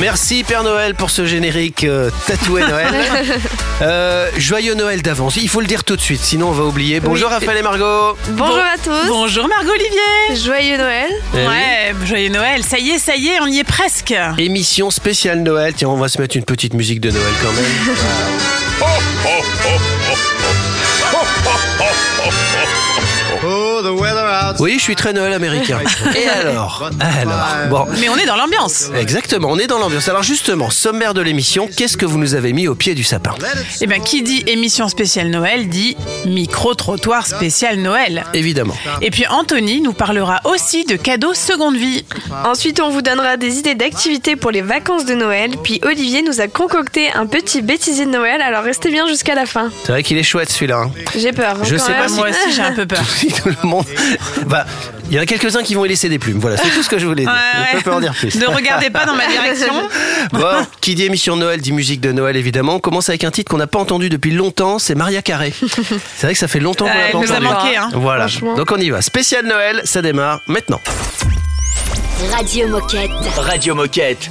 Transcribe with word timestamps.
Merci 0.00 0.42
Père 0.42 0.64
Noël 0.64 0.94
pour 0.94 1.10
ce 1.10 1.26
générique 1.26 1.84
euh, 1.84 2.10
tatoué 2.26 2.62
Noël. 2.62 2.94
Euh, 3.82 4.30
joyeux 4.38 4.74
Noël 4.74 5.02
d'avance. 5.02 5.36
Il 5.36 5.48
faut 5.48 5.60
le 5.60 5.66
dire 5.66 5.82
tout 5.82 5.96
de 5.96 6.00
suite, 6.00 6.20
sinon 6.20 6.50
on 6.50 6.52
va 6.52 6.62
oublier. 6.64 7.00
Bonjour 7.00 7.30
Raphaël 7.30 7.58
et 7.58 7.62
Margot. 7.62 8.16
Bonjour 8.28 8.58
à 8.58 8.78
tous. 8.82 9.08
Bonjour 9.08 9.48
Margot 9.48 9.72
Olivier. 9.72 10.44
Joyeux 10.44 10.76
Noël. 10.76 11.10
Eh 11.34 11.38
oui. 11.38 11.46
Ouais, 11.46 11.94
joyeux 12.06 12.28
Noël. 12.28 12.62
Ça 12.62 12.78
y 12.78 12.90
est, 12.90 12.98
ça 12.98 13.16
y 13.16 13.26
est, 13.28 13.40
on 13.40 13.46
y 13.48 13.58
est 13.58 13.64
presque. 13.64 14.14
Émission 14.38 14.92
spéciale 14.92 15.40
Noël. 15.42 15.74
Tiens, 15.74 15.88
on 15.88 15.96
va 15.96 16.08
se 16.08 16.20
mettre 16.20 16.36
une 16.36 16.44
petite 16.44 16.74
musique 16.74 17.00
de 17.00 17.10
Noël 17.10 17.32
quand 17.42 17.52
même. 17.52 17.64
Oui, 24.58 24.74
je 24.78 24.82
suis 24.82 24.96
très 24.96 25.12
Noël 25.12 25.32
américain. 25.32 25.78
Et 26.16 26.28
alors 26.28 26.90
Alors, 27.00 27.46
bon. 27.68 27.86
Mais 28.00 28.08
on 28.08 28.16
est 28.16 28.26
dans 28.26 28.36
l'ambiance. 28.36 28.90
Exactement, 28.98 29.48
on 29.50 29.58
est 29.58 29.66
dans 29.66 29.78
l'ambiance. 29.78 30.08
Alors 30.08 30.22
justement, 30.22 30.70
sommaire 30.70 31.14
de 31.14 31.20
l'émission, 31.22 31.68
qu'est-ce 31.76 31.96
que 31.96 32.06
vous 32.06 32.18
nous 32.18 32.34
avez 32.34 32.52
mis 32.52 32.68
au 32.68 32.74
pied 32.74 32.94
du 32.94 33.04
sapin 33.04 33.34
Eh 33.80 33.86
bien, 33.86 34.00
qui 34.00 34.22
dit 34.22 34.42
émission 34.46 34.88
spéciale 34.88 35.28
Noël 35.30 35.68
dit 35.68 35.96
micro-trottoir 36.26 37.26
spécial 37.26 37.76
Noël. 37.78 38.24
Évidemment. 38.34 38.74
Et 39.00 39.10
puis 39.10 39.26
Anthony 39.28 39.80
nous 39.80 39.92
parlera 39.92 40.40
aussi 40.44 40.84
de 40.84 40.96
cadeaux 40.96 41.34
seconde 41.34 41.76
vie. 41.76 42.04
Ensuite, 42.44 42.80
on 42.80 42.90
vous 42.90 43.02
donnera 43.02 43.36
des 43.36 43.58
idées 43.58 43.74
d'activités 43.74 44.36
pour 44.36 44.50
les 44.50 44.62
vacances 44.62 45.04
de 45.04 45.14
Noël. 45.14 45.52
Puis 45.62 45.80
Olivier 45.84 46.22
nous 46.22 46.40
a 46.40 46.48
concocté 46.48 47.10
un 47.12 47.26
petit 47.26 47.62
bêtisier 47.62 48.06
de 48.06 48.10
Noël. 48.10 48.40
Alors 48.42 48.64
restez 48.64 48.90
bien 48.90 49.06
jusqu'à 49.06 49.34
la 49.34 49.46
fin. 49.46 49.70
C'est 49.84 49.92
vrai 49.92 50.02
qu'il 50.02 50.18
est 50.18 50.22
chouette 50.22 50.50
celui-là. 50.50 50.82
hein. 50.86 50.90
J'ai 51.16 51.32
peur. 51.32 51.56
hein, 51.60 51.64
Je 51.64 51.76
sais 51.76 51.92
pas 51.92 52.00
même. 52.00 52.08
si- 52.08 52.14
Moi 52.16 52.28
aussi, 52.28 52.52
j'ai 52.54 52.62
un 52.62 52.72
peu 52.72 52.86
peur. 52.86 53.04
Si 53.08 53.28
tout 53.42 53.48
le 53.48 53.68
monde. 53.68 53.84
Bah, 54.46 54.64
il 55.10 55.16
y 55.16 55.18
en 55.18 55.22
a 55.22 55.26
quelques-uns 55.26 55.62
qui 55.62 55.74
vont 55.74 55.84
y 55.84 55.88
laisser 55.88 56.08
des 56.08 56.18
plumes. 56.18 56.38
Voilà, 56.38 56.56
c'est 56.56 56.70
tout 56.70 56.82
ce 56.82 56.88
que 56.88 56.98
je 56.98 57.06
voulais 57.06 57.22
dire. 57.24 57.30
Ouais, 57.32 57.38
Je 57.54 57.60
ouais. 57.76 57.82
peux 57.82 57.90
pas 57.90 57.96
en 57.96 58.00
dire 58.00 58.14
plus. 58.14 58.34
Ne 58.36 58.46
regardez 58.46 58.90
pas 58.90 59.04
dans 59.06 59.14
ma 59.14 59.26
direction. 59.26 59.72
Bon, 60.32 60.64
qui 60.80 60.94
dit 60.94 61.02
émission 61.04 61.36
Noël 61.36 61.60
dit 61.60 61.72
musique 61.72 62.00
de 62.00 62.12
Noël 62.12 62.36
évidemment. 62.36 62.76
On 62.76 62.80
commence 62.80 63.08
avec 63.08 63.24
un 63.24 63.30
titre 63.30 63.50
qu'on 63.50 63.58
n'a 63.58 63.66
pas 63.66 63.78
entendu 63.80 64.08
depuis 64.08 64.30
longtemps, 64.30 64.78
c'est 64.78 64.94
Maria 64.94 65.20
Carré. 65.20 65.52
C'est 65.52 66.22
vrai 66.26 66.32
que 66.32 66.38
ça 66.38 66.48
fait 66.48 66.60
longtemps 66.60 66.86
qu'on 66.86 66.92
Ouais, 66.92 67.06
l'a 67.06 67.12
pas 67.12 67.18
il 67.18 67.20
nous 67.26 67.32
a 67.32 67.36
entendu. 67.36 67.46
manqué, 67.64 67.76
hein. 67.76 67.90
Voilà, 67.94 68.26
donc 68.56 68.70
on 68.70 68.76
y 68.76 68.90
va. 68.90 69.02
Spécial 69.02 69.44
Noël, 69.46 69.82
ça 69.84 70.00
démarre 70.02 70.40
maintenant. 70.46 70.80
Radio 72.32 72.68
Moquette. 72.68 73.10
Radio 73.36 73.74
Moquette. 73.74 74.30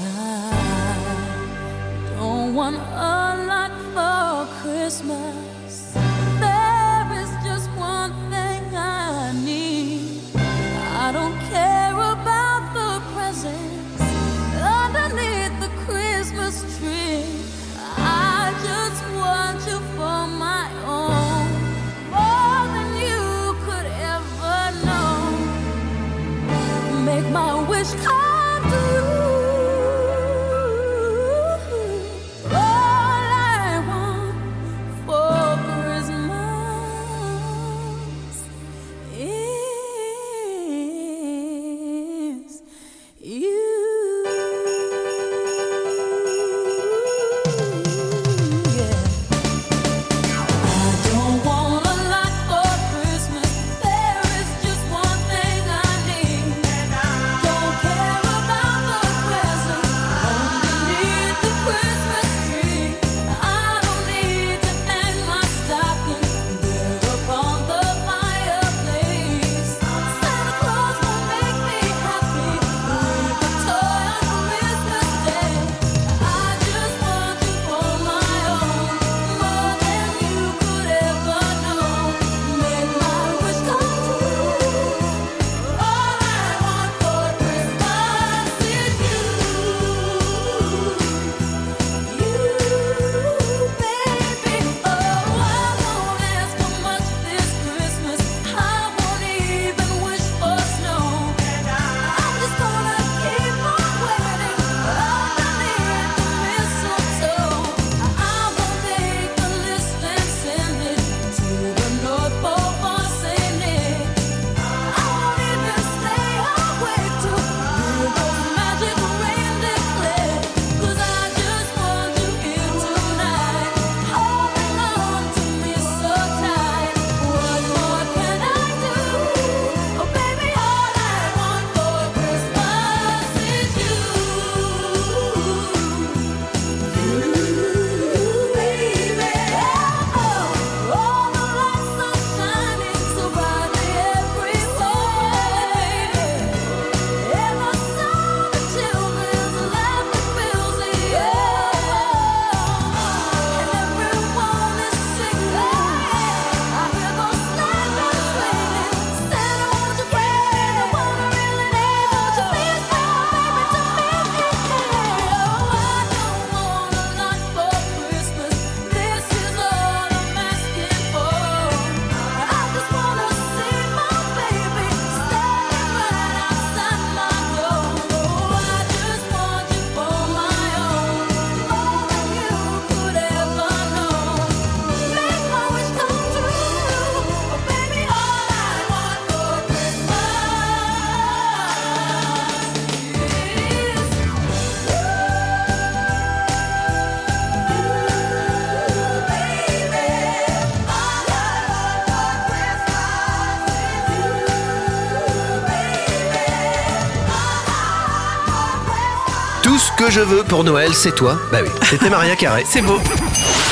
Que 210.06 210.09
je 210.09 210.22
veux 210.22 210.44
pour 210.44 210.64
Noël, 210.64 210.94
c'est 210.96 211.14
toi. 211.14 211.38
Bah 211.52 211.59
oui, 211.62 211.70
c'était 211.84 212.09
Maria 212.09 212.36
Carré. 212.36 212.64
C'est 212.66 212.82
beau. 212.82 212.98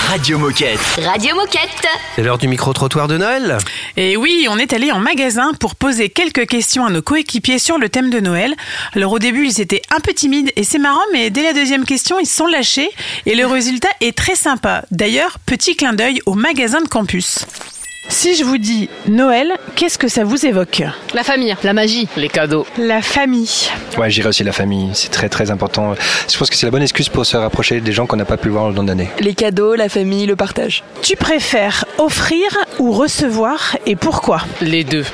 Radio 0.10 0.38
Moquette. 0.38 0.80
Radio 1.04 1.36
Moquette. 1.36 1.88
C'est 2.16 2.22
l'heure 2.22 2.38
du 2.38 2.48
micro-trottoir 2.48 3.08
de 3.08 3.18
Noël. 3.18 3.58
Et 3.98 4.16
oui, 4.16 4.46
on 4.48 4.60
est 4.60 4.74
allé 4.74 4.92
en 4.92 5.00
magasin 5.00 5.54
pour 5.60 5.76
poser 5.76 6.10
quelques 6.10 6.46
questions 6.48 6.86
à 6.86 6.92
nos 6.92 7.02
coéquipiers 7.02 7.58
sur 7.58 7.80
le 7.80 7.90
thème 7.90 8.12
de 8.12 8.20
Noël. 8.20 8.54
Alors 8.96 9.14
au 9.14 9.20
début, 9.20 9.48
ils 9.48 9.60
étaient 9.60 9.82
un 9.96 10.00
peu 10.02 10.14
timides 10.14 10.52
et 10.56 10.64
c'est 10.64 10.78
marrant, 10.78 11.02
mais 11.14 11.32
dès 11.32 11.42
la 11.42 11.54
deuxième 11.54 11.86
question, 11.86 12.20
ils 12.20 12.28
se 12.28 12.36
sont 12.36 12.48
lâchés 12.48 12.92
et 13.26 13.34
le 13.34 13.48
résultat 13.48 13.90
est 14.00 14.16
très 14.16 14.36
sympa. 14.36 14.84
D'ailleurs, 14.92 15.40
petit 15.48 15.76
clin 15.76 15.94
d'œil 15.94 16.22
au 16.28 16.36
magasin 16.36 16.82
de 16.82 16.88
campus. 16.88 17.46
Si 18.12 18.36
je 18.36 18.44
vous 18.44 18.58
dis 18.58 18.90
Noël, 19.08 19.54
qu'est-ce 19.76 20.00
que 20.00 20.08
ça 20.08 20.24
vous 20.24 20.44
évoque? 20.44 20.82
La 21.14 21.24
famille, 21.24 21.56
la 21.64 21.74
magie. 21.74 22.08
Les 22.18 22.28
cadeaux. 22.28 22.66
La 22.80 23.04
famille. 23.04 23.70
Ouais, 24.00 24.10
j'irai 24.10 24.30
aussi 24.30 24.44
la 24.44 24.52
famille. 24.52 24.90
C'est 24.94 25.12
très 25.12 25.30
très 25.30 25.52
important. 25.52 25.94
Je 26.28 26.36
pense 26.38 26.50
que 26.50 26.56
c'est 26.56 26.66
la 26.66 26.72
bonne 26.72 26.82
excuse 26.82 27.08
pour 27.08 27.24
se 27.26 27.38
rapprocher 27.38 27.80
des 27.82 27.92
gens 27.92 28.08
qu'on 28.08 28.18
n'a 28.18 28.26
pas 28.26 28.38
pu 28.38 28.50
voir 28.50 28.70
le 28.70 28.76
long 28.76 28.82
de 28.82 28.88
l'année. 28.88 29.10
Les 29.20 29.36
cadeaux, 29.36 29.76
la 29.76 29.90
famille, 29.90 30.26
le 30.26 30.36
partage. 30.36 30.84
Tu 31.04 31.16
préfères 31.16 31.86
offrir 32.00 32.42
ou 32.80 32.92
recevoir 32.92 33.78
et 33.86 33.96
pourquoi? 33.96 34.42
Les 34.62 34.84
deux. 34.84 35.06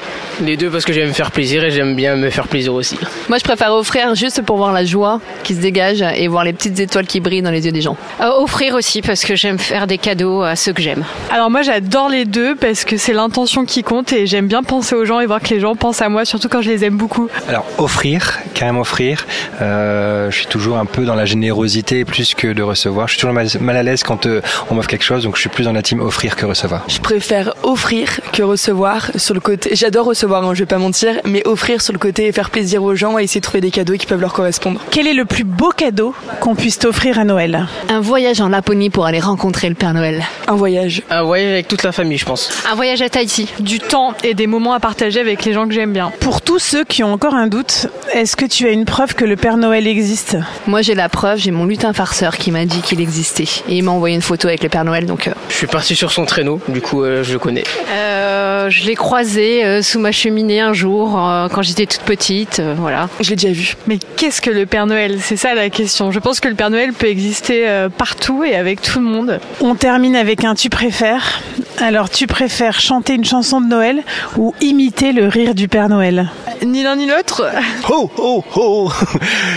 Les 0.42 0.57
deux 0.57 0.69
parce 0.69 0.83
que 0.86 0.92
j'aime 0.94 1.13
faire 1.13 1.31
plaisir 1.31 1.63
et 1.63 1.71
j'aime 1.71 1.95
bien 1.95 2.15
me 2.15 2.30
faire 2.30 2.47
plaisir 2.47 2.74
aussi. 2.74 2.97
Moi, 3.30 3.38
je 3.38 3.44
préfère 3.44 3.74
offrir 3.74 4.15
juste 4.15 4.42
pour 4.42 4.57
voir 4.57 4.71
la 4.74 4.86
joie 4.86 5.19
qui 5.44 5.53
se 5.53 5.59
dégage 5.59 6.01
et 6.01 6.27
voir 6.27 6.44
les 6.45 6.53
petites 6.53 6.80
étoiles 6.80 7.07
qui 7.07 7.19
brillent 7.19 7.42
dans 7.42 7.51
les 7.51 7.65
yeux 7.65 7.71
des 7.71 7.81
gens. 7.81 7.97
Euh, 8.21 8.30
offrir 8.38 8.74
aussi 8.74 9.01
parce 9.01 9.24
que 9.25 9.36
j'aime 9.36 9.59
faire 9.59 9.86
des 9.86 9.97
cadeaux 9.97 10.42
à 10.44 10.56
ceux 10.56 10.71
que 10.74 10.81
j'aime. 10.81 11.03
Alors 11.31 11.50
moi 11.50 11.62
j'adore 11.62 12.09
les 12.09 12.25
deux 12.25 12.56
parce 12.56 12.85
que 12.86 12.98
c'est 12.98 13.14
l'intention 13.14 13.66
qui 13.66 13.84
compte 13.84 14.14
et 14.14 14.28
j'aime 14.28 14.48
bien 14.48 14.64
penser 14.64 14.96
aux 14.96 15.06
gens 15.06 15.20
et 15.20 15.26
voir 15.26 15.42
que 15.42 15.50
les 15.50 15.60
gens 15.60 15.76
pensent 15.76 16.02
à 16.02 16.10
moi, 16.10 16.26
surtout 16.26 16.50
quand 16.50 16.62
je 16.62 16.70
les 16.70 16.86
aime 16.86 16.98
beaucoup. 16.98 17.28
Alors 17.50 17.66
offrir, 17.78 18.40
carrément 18.54 18.82
offrir. 18.82 19.26
Euh, 19.62 20.30
je 20.32 20.38
suis 20.38 20.46
toujours 20.46 20.78
un 20.78 20.86
peu 20.86 21.06
dans 21.06 21.16
la 21.16 21.26
générosité 21.26 22.06
plus 22.06 22.36
que 22.36 22.48
de 22.54 22.62
recevoir. 22.62 23.08
Je 23.08 23.14
suis 23.14 23.22
toujours 23.22 23.34
mal, 23.34 23.48
mal 23.60 23.78
à 23.78 23.84
l'aise 23.84 24.04
quand 24.04 24.26
euh, 24.26 24.42
on 24.70 24.76
m'offre 24.76 24.88
quelque 24.88 25.04
chose, 25.04 25.24
donc 25.24 25.36
je 25.36 25.42
suis 25.42 25.50
plus 25.50 25.64
dans 25.64 25.74
la 25.74 25.82
team 25.82 26.00
offrir 26.00 26.36
que 26.36 26.46
recevoir. 26.46 26.84
Je 26.88 27.00
préfère 27.00 27.54
offrir 27.64 28.20
que 28.32 28.44
recevoir 28.44 29.12
sur 29.16 29.34
le 29.34 29.40
côté. 29.40 29.72
J'adore 29.76 30.06
recevoir, 30.06 30.44
hein, 30.44 30.54
je 30.54 30.60
vais 30.60 30.66
pas 30.66 30.78
mentir, 30.78 31.20
mais 31.26 31.46
offrir 31.48 31.81
sur 31.81 31.94
le 31.94 32.00
côté 32.00 32.28
et 32.28 32.31
faire 32.31 32.50
plaisir 32.50 32.84
aux 32.84 32.96
gens 32.96 33.18
et 33.18 33.24
essayer 33.24 33.42
de 33.42 33.46
trouver 33.46 33.62
des 33.62 33.72
cadeaux 33.72 33.94
qui 33.94 34.06
peuvent 34.06 34.22
leur 34.22 34.34
correspondre. 34.34 34.80
Quel 34.92 35.08
est 35.08 35.14
le 35.14 35.26
plus 35.26 35.44
beau 35.44 35.72
cadeau 35.72 36.14
qu'on 36.40 36.56
puisse 36.56 36.80
t'offrir 36.80 37.20
à 37.20 37.24
Noël? 37.24 37.68
Un 37.90 38.00
voyage 38.00 38.42
en 38.42 38.50
Laponie 38.50 38.90
pour 38.90 39.06
aller 39.06 39.20
rencontrer 39.20 39.70
le 39.70 39.76
Père 39.76 39.94
Noël. 39.94 40.24
Un 40.48 40.56
voyage. 40.56 41.02
Un 41.10 41.24
voyage 41.24 41.52
avec 41.52 41.68
toute 41.68 41.84
la 41.84 41.92
famille, 41.92 42.18
je 42.18 42.26
pense. 42.26 42.52
Un 42.70 42.75
voyage 42.75 43.01
à 43.01 43.10
Tahiti. 43.10 43.50
Du 43.60 43.80
temps 43.80 44.13
et 44.24 44.33
des 44.33 44.48
moments 44.48 44.74
à 44.74 44.80
partager 44.80 45.19
avec 45.19 45.44
les 45.45 45.54
gens 45.54 45.68
que 45.68 45.74
j'aime 45.74 45.94
bien. 45.94 46.12
Pour 46.19 46.42
tous 46.42 46.60
ceux 46.60 46.83
qui 46.83 47.04
ont 47.04 47.12
encore 47.13 47.33
un 47.33 47.48
doute, 47.48 47.88
est-ce 48.13 48.36
que 48.36 48.45
tu 48.45 48.68
as 48.68 48.72
une 48.72 48.86
preuve 48.86 49.16
que 49.16 49.25
le 49.25 49.36
Père 49.36 49.57
Noël 49.57 49.88
existe? 49.88 50.38
Moi, 50.68 50.81
j'ai 50.81 50.95
la 50.95 51.10
preuve, 51.10 51.39
j'ai 51.39 51.51
mon 51.51 51.66
lutin 51.66 51.94
farceur 51.94 52.38
qui 52.38 52.51
m'a 52.51 52.66
dit 52.66 52.81
qu'il 52.81 53.01
existait. 53.01 53.45
Et 53.69 53.77
il 53.77 53.83
m'a 53.83 53.92
envoyé 53.92 54.16
une 54.16 54.22
photo 54.22 54.48
avec 54.48 54.62
le 54.63 54.69
Père 54.69 54.86
Noël, 54.86 55.06
donc... 55.06 55.27
euh, 55.27 55.31
Je 55.50 55.56
suis 55.56 55.68
parti 55.68 55.95
sur 55.95 56.12
son 56.12 56.25
traîneau, 56.25 56.60
du 56.68 56.81
coup 56.81 57.04
euh, 57.04 57.24
je 57.24 57.33
le 57.33 57.39
connais. 57.39 57.63
Euh, 57.92 58.69
je 58.69 58.86
l'ai 58.86 58.95
croisé 58.95 59.63
euh, 59.66 59.81
sous 59.81 60.00
ma 60.00 60.12
cheminée 60.12 60.60
un 60.60 60.74
jour 60.74 61.18
euh, 61.19 61.48
quand 61.50 61.62
j'étais 61.62 61.86
toute 61.86 62.01
petite. 62.01 62.60
euh, 62.60 62.74
voilà. 62.78 63.10
Je 63.21 63.30
l'ai 63.30 63.36
déjà 63.36 63.51
vu. 63.54 63.75
Mais 63.88 63.98
qu'est-ce 64.18 64.42
que 64.42 64.50
le 64.50 64.66
Père 64.66 64.86
Noël? 64.86 65.19
C'est 65.21 65.38
ça 65.38 65.54
la 65.56 65.69
question. 65.69 66.12
Je 66.12 66.19
pense 66.19 66.39
que 66.39 66.48
le 66.48 66.56
Père 66.56 66.69
Noël 66.69 66.94
peut 66.94 67.07
exister 67.07 67.68
euh, 67.68 67.89
partout 67.89 68.44
et 68.44 68.56
avec 68.56 68.81
tout 68.81 69.00
le 69.00 69.06
monde. 69.06 69.39
On 69.62 69.75
termine 69.75 70.16
avec 70.16 70.44
un 70.44 70.56
tu 70.56 70.69
préfères. 70.69 71.42
Alors 71.80 72.10
tu 72.10 72.25
préfères 72.28 72.55
chanter 72.63 73.16
une 73.16 73.25
chanson 73.25 73.60
de 73.60 73.68
Noël 73.68 74.04
ou 74.38 74.54
imiter 74.62 75.12
le 75.12 75.28
rire 75.28 75.56
du 75.56 75.68
Père 75.68 75.90
Noël 75.90 76.30
Ni 76.66 76.84
l'un 76.84 76.96
ni 76.96 77.06
l'autre. 77.06 77.44
Oh 77.90 78.10
oh 78.18 78.44
oh 78.56 78.90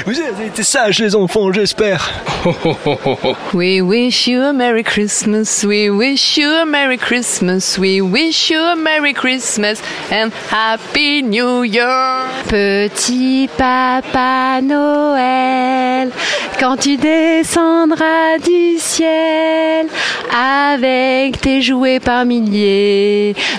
Vous 0.06 0.19
avez 0.21 0.47
été 0.47 0.62
sages 0.65 0.99
les 0.99 1.15
enfants, 1.15 1.53
j'espère. 1.53 2.11
We 3.55 3.81
wish 3.81 4.27
you 4.27 4.41
a 4.43 4.53
Merry 4.53 4.83
Christmas, 4.83 5.65
we 5.65 5.91
wish 5.91 6.37
you 6.39 6.49
a 6.49 6.65
Merry 6.65 6.99
Christmas, 6.99 7.79
we 7.79 8.00
wish 8.00 8.50
you 8.50 8.59
a 8.59 8.75
Merry 8.77 9.12
Christmas 9.12 9.81
and 10.11 10.31
Happy 10.50 11.23
New 11.23 11.65
Year. 11.65 12.27
Petit 12.49 13.49
papa 13.56 14.61
Noël, 14.62 16.11
quand 16.59 16.77
tu 16.77 16.97
descendras 16.97 18.39
du 18.45 18.79
ciel 18.79 19.87
avec 20.33 21.41
tes 21.41 21.61
jouets 21.62 22.00
par 22.00 22.25
milliers, 22.25 22.88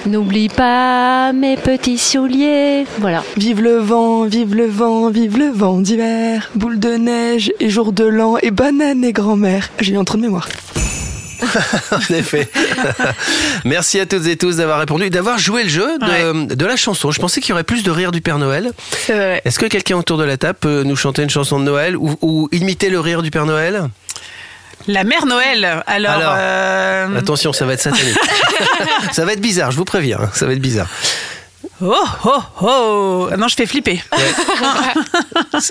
n'oublie 0.05 0.49
pas 0.49 1.31
mes 1.33 1.57
petits 1.57 1.97
souliers. 1.97 2.85
Voilà. 2.99 3.23
Vive 3.37 3.61
le 3.61 3.77
vent, 3.77 4.25
vive 4.25 4.55
le 4.55 4.65
vent, 4.67 5.09
vive 5.09 5.37
le 5.37 5.49
vent 5.49 5.79
d'hiver. 5.79 6.49
Boule 6.55 6.79
de 6.79 6.95
neige 6.95 7.51
et 7.59 7.69
jour 7.69 7.91
de 7.93 8.03
l'an 8.05 8.37
et 8.41 8.51
banane 8.51 9.03
et 9.03 9.13
grand-mère. 9.13 9.69
J'ai 9.79 9.93
eu 9.93 9.97
un 9.97 10.03
trou 10.03 10.17
de 10.17 10.23
mémoire. 10.23 10.47
En 11.91 12.13
effet. 12.13 12.49
Merci 13.65 13.99
à 13.99 14.05
toutes 14.05 14.27
et 14.27 14.35
tous 14.35 14.57
d'avoir 14.57 14.79
répondu 14.79 15.05
et 15.05 15.09
d'avoir 15.09 15.39
joué 15.39 15.63
le 15.63 15.69
jeu 15.69 15.97
de, 15.97 16.53
de 16.53 16.65
la 16.65 16.75
chanson. 16.75 17.11
Je 17.11 17.19
pensais 17.19 17.39
qu'il 17.39 17.51
y 17.51 17.53
aurait 17.53 17.63
plus 17.63 17.81
de 17.81 17.91
rire 17.91 18.11
du 18.11 18.21
Père 18.21 18.37
Noël. 18.39 18.71
C'est 18.91 19.13
vrai. 19.13 19.41
Est-ce 19.45 19.57
que 19.57 19.65
quelqu'un 19.65 19.97
autour 19.97 20.17
de 20.17 20.25
la 20.25 20.37
table 20.37 20.57
peut 20.59 20.83
nous 20.83 20.97
chanter 20.97 21.23
une 21.23 21.29
chanson 21.29 21.59
de 21.59 21.63
Noël 21.63 21.95
ou, 21.97 22.15
ou 22.21 22.49
imiter 22.51 22.89
le 22.89 22.99
rire 22.99 23.21
du 23.21 23.31
Père 23.31 23.45
Noël? 23.45 23.89
La 24.87 25.03
mère 25.03 25.25
Noël. 25.25 25.83
Alors, 25.87 26.11
Alors, 26.11 26.33
euh, 26.37 27.17
Attention, 27.17 27.53
ça 27.53 27.65
va 27.65 27.73
être 27.73 27.81
satanique. 27.81 28.17
ça 29.11 29.25
va 29.25 29.33
être 29.33 29.41
bizarre, 29.41 29.71
je 29.71 29.77
vous 29.77 29.85
préviens. 29.85 30.19
hein, 30.21 30.29
Ça 30.33 30.45
va 30.45 30.53
être 30.53 30.61
bizarre. 30.61 30.87
oh 31.81 31.95
oh 32.25 32.41
oh 32.61 33.29
Ah 33.31 33.37
Non, 33.37 33.47
je 33.47 33.55
fais 33.55 33.65
flipper. 33.65 34.01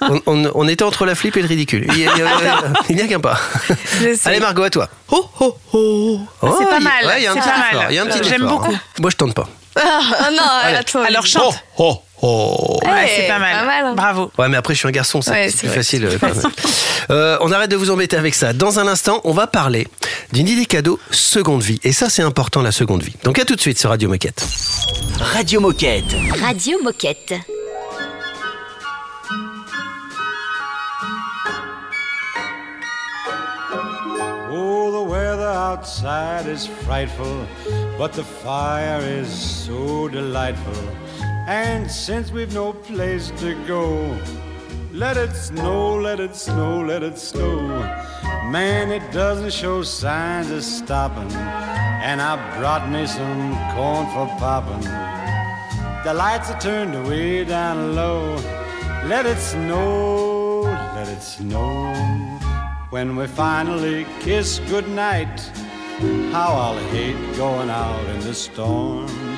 On, 0.03 0.21
on- 0.27 0.51
on 0.55 0.69
était 0.69 0.85
entre 0.85 1.05
la 1.07 1.15
flip 1.15 1.37
et 1.37 1.43
le 1.43 1.49
ridicule. 1.49 1.87
Il 1.91 1.99
y 1.99 2.07
a, 2.07 2.13
a- 2.13 2.93
n'y 2.93 3.09
qu'un 3.09 3.21
pas. 3.21 3.39
Allez 4.25 4.41
Margot, 4.41 4.63
à 4.63 4.71
toi. 4.71 4.89
Oh 5.11 5.29
oh 5.41 5.57
oh. 5.73 6.21
Oh, 6.43 6.57
c'est 6.59 6.69
pas 6.69 6.81
mal. 6.81 7.05
ouais, 7.07 7.21
il 7.21 7.25
y 7.25 7.27
a 7.27 7.33
un 7.33 7.35
c'est 7.35 7.41
petit 7.41 7.49
pas 7.49 7.57
effort, 7.71 7.81
mal. 7.83 7.87
il 7.91 7.95
y 7.95 7.99
a 7.99 8.03
un 8.03 8.07
petit 8.07 8.29
J'aime 8.29 8.47
beaucoup. 8.47 8.73
hein. 8.73 8.81
Moi, 9.01 9.11
je 9.11 9.17
tente 9.17 9.35
pas. 9.35 9.49
Ah 9.77 10.31
non, 10.33 10.77
attends. 10.79 11.03
Alors 11.05 11.27
chante. 11.27 11.65
Oh, 11.79 11.85
oh. 11.85 12.03
Ouais, 12.23 13.05
Hey, 13.05 13.11
c'est 13.17 13.29
pas 13.29 13.39
mal. 13.39 13.55
pas 13.61 13.65
mal, 13.67 13.85
hein. 13.87 13.95
Bravo. 13.95 14.31
Ouais, 14.39 14.49
mais 14.49 14.57
après, 14.57 14.75
je 14.75 14.79
suis 14.81 14.89
un 14.89 14.93
garçon, 14.93 15.23
c'est 15.23 15.31
Ouais, 15.31 15.49
c'est 15.51 15.59
plus 15.59 15.69
vrai, 15.69 15.77
facile. 15.77 16.05
euh. 16.07 16.19
Euh, 17.11 17.39
on 17.41 17.51
arrête 17.53 17.71
de 17.71 17.77
vous 17.77 17.91
embêter 17.91 18.17
avec 18.19 18.35
ça. 18.35 18.53
Dans 18.53 18.81
un 18.81 18.87
instant, 18.87 19.23
on 19.25 19.33
va 19.33 19.47
parler 19.47 19.89
d'une 20.35 20.47
idée 20.47 20.67
cadeau 20.67 20.99
seconde 21.11 21.63
vie. 21.63 21.81
Et 21.83 21.93
ça, 21.93 22.11
c'est 22.11 22.21
important, 22.23 22.61
la 22.61 22.71
seconde 22.73 23.03
vie. 23.03 23.15
Donc, 23.25 23.39
à 23.39 23.47
tout 23.47 23.57
de 23.57 23.61
suite 23.63 23.79
sur 23.79 23.89
Radio 23.89 24.11
Moquette. 24.11 24.45
Radio 25.19 25.59
Moquette. 25.61 26.15
Radio 26.43 26.79
Moquette. 26.83 27.33
Oh, 34.51 34.91
the 34.93 35.11
weather 35.11 35.47
outside 35.47 36.47
is 36.47 36.67
frightful, 36.67 37.47
but 37.99 38.13
the 38.13 38.25
fire 38.25 39.01
is 39.01 39.29
so 39.31 40.09
delightful. 40.09 40.73
And 41.49 41.91
since 41.91 42.31
we've 42.31 42.53
no 42.53 42.75
place 42.75 43.31
to 43.39 43.55
go, 43.65 44.21
let 44.93 45.17
it 45.17 45.35
snow, 45.35 45.97
let 45.97 46.21
it 46.21 46.37
snow, 46.37 46.85
let 46.85 47.03
it 47.03 47.17
snow. 47.17 47.67
Man, 48.51 48.91
it 48.91 49.11
doesn't 49.13 49.55
show 49.55 49.83
signs 49.83 50.51
of 50.51 50.63
stopping. 50.63 51.33
And 51.33 52.21
I 52.21 52.37
brought 52.59 52.91
me 52.91 53.07
some 53.07 53.57
corn 53.75 54.05
for 54.09 54.27
popping. 54.39 54.85
The 56.05 56.13
lights 56.13 56.51
are 56.51 56.61
turned 56.61 57.09
way 57.09 57.45
down 57.45 57.95
low. 57.95 58.35
Let 59.07 59.25
it 59.25 59.39
snow, 59.39 60.65
let 60.97 61.09
it 61.09 61.23
snow. 61.23 61.95
When 62.91 63.17
we 63.17 63.27
finally 63.27 64.05
kiss 64.21 64.59
goodnight, 64.69 65.41
how 66.31 66.53
I'll 66.53 66.89
hate 66.91 67.37
going 67.39 67.71
out 67.71 68.05
in 68.11 68.21
the 68.21 68.35
storm. 68.35 69.38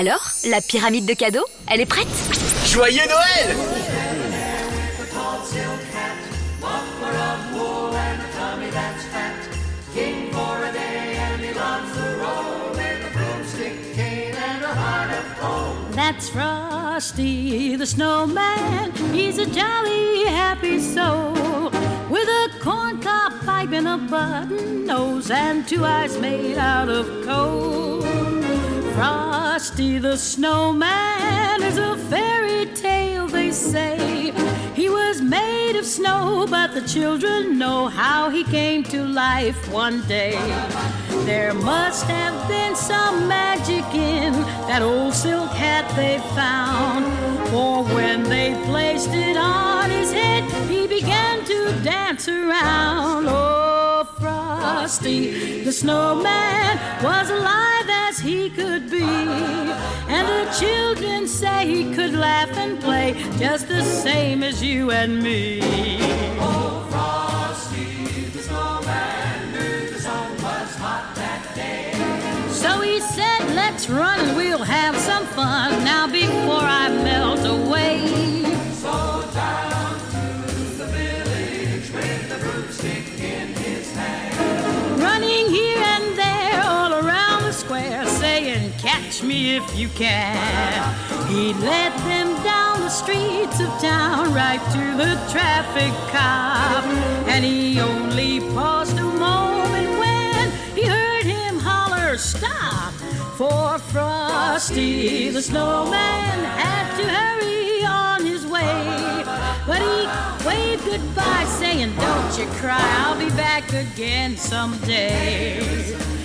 Alors, 0.00 0.30
la 0.44 0.60
pyramide 0.60 1.06
de 1.06 1.12
cadeaux, 1.12 1.44
elle 1.68 1.80
est 1.80 1.84
prête? 1.84 2.06
Joyeux 2.68 3.02
Noël 3.08 3.56
That's 15.96 16.28
Frosty 16.30 17.74
the 17.74 17.84
snowman. 17.84 18.92
He's 19.12 19.38
a 19.38 19.46
jolly, 19.46 20.26
happy 20.26 20.78
soul 20.78 21.70
with 22.08 22.28
a 22.28 22.50
corncob 22.60 23.44
pipe 23.44 23.72
and 23.72 23.88
a 23.88 23.96
button 23.96 24.86
nose 24.86 25.32
and 25.32 25.66
two 25.66 25.84
eyes 25.84 26.16
made 26.20 26.56
out 26.56 26.88
of 26.88 27.26
coal. 27.26 28.27
Frosty 28.98 29.98
the 29.98 30.16
snowman 30.16 31.62
is 31.62 31.78
a 31.78 31.96
fairy 32.10 32.66
tale, 32.74 33.28
they 33.28 33.52
say. 33.52 34.32
He 34.74 34.88
was 34.88 35.22
made 35.22 35.76
of 35.76 35.86
snow, 35.86 36.48
but 36.50 36.74
the 36.74 36.80
children 36.80 37.58
know 37.58 37.86
how 37.86 38.28
he 38.28 38.42
came 38.42 38.82
to 38.94 39.04
life 39.04 39.72
one 39.72 40.02
day. 40.08 40.32
There 41.26 41.54
must 41.54 42.06
have 42.06 42.48
been 42.48 42.74
some 42.74 43.28
magic 43.28 43.84
in 43.94 44.32
that 44.66 44.82
old 44.82 45.14
silk 45.14 45.50
hat 45.50 45.86
they 45.94 46.18
found. 46.34 47.04
For 47.50 47.84
when 47.94 48.24
they 48.24 48.60
placed 48.64 49.10
it 49.12 49.36
on 49.36 49.90
his 49.90 50.12
head, 50.12 50.42
he 50.68 50.88
began 50.88 51.44
to 51.44 51.72
dance 51.84 52.26
around. 52.26 53.37
Frosty, 54.78 55.64
the 55.64 55.72
snowman, 55.72 56.78
was 57.02 57.30
alive 57.30 57.88
as 58.06 58.20
he 58.20 58.48
could 58.48 58.88
be. 58.88 59.02
And 59.02 60.24
the 60.28 60.56
children 60.56 61.26
say 61.26 61.66
he 61.66 61.92
could 61.96 62.14
laugh 62.14 62.56
and 62.56 62.80
play 62.80 63.14
just 63.38 63.66
the 63.66 63.82
same 63.82 64.44
as 64.44 64.62
you 64.62 64.92
and 64.92 65.20
me. 65.20 65.58
Oh, 66.38 66.86
Frosty, 66.92 68.26
the 68.30 68.38
snowman, 68.38 69.52
knew 69.52 69.90
the 69.90 70.00
sun 70.00 70.30
was 70.34 70.74
hot 70.76 71.12
that 71.16 71.42
day. 71.56 71.92
So 72.52 72.80
he 72.80 73.00
said, 73.00 73.52
let's 73.56 73.90
run 73.90 74.20
and 74.20 74.36
we'll 74.36 74.62
have 74.62 74.96
some 74.96 75.26
fun 75.26 75.82
now 75.82 76.06
before 76.06 76.62
I 76.62 76.88
melt 76.88 77.44
away. 77.44 78.47
Me 89.28 89.56
if 89.56 89.78
you 89.78 89.88
can. 89.90 90.96
He 91.28 91.52
led 91.52 91.92
them 92.08 92.42
down 92.42 92.80
the 92.80 92.88
streets 92.88 93.60
of 93.60 93.68
town 93.78 94.32
right 94.32 94.62
to 94.72 94.84
the 94.96 95.12
traffic 95.30 95.92
cop. 96.10 96.82
And 97.28 97.44
he 97.44 97.78
only 97.78 98.40
paused 98.54 98.96
a 98.96 99.02
moment 99.02 99.90
when 99.98 100.50
he 100.74 100.84
heard 100.86 101.24
him 101.24 101.58
holler, 101.58 102.16
Stop! 102.16 102.94
For 103.36 103.78
Frosty 103.92 105.28
the 105.28 105.42
snowman 105.42 106.38
had 106.64 106.86
to 106.96 107.04
hurry 107.06 107.84
on 107.84 108.24
his 108.24 108.46
way. 108.46 109.24
But 109.66 109.82
he 109.82 110.08
waved 110.46 110.86
goodbye, 110.86 111.44
saying, 111.44 111.94
Don't 111.96 112.38
you 112.38 112.46
cry, 112.60 112.88
I'll 113.00 113.18
be 113.18 113.28
back 113.36 113.74
again 113.74 114.38
someday. 114.38 116.17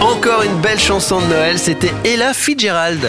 Encore 0.00 0.42
une 0.42 0.60
belle 0.60 0.78
chanson 0.78 1.20
de 1.20 1.26
Noël, 1.26 1.58
c'était 1.58 1.92
Ella 2.04 2.32
Fitzgerald. 2.34 3.08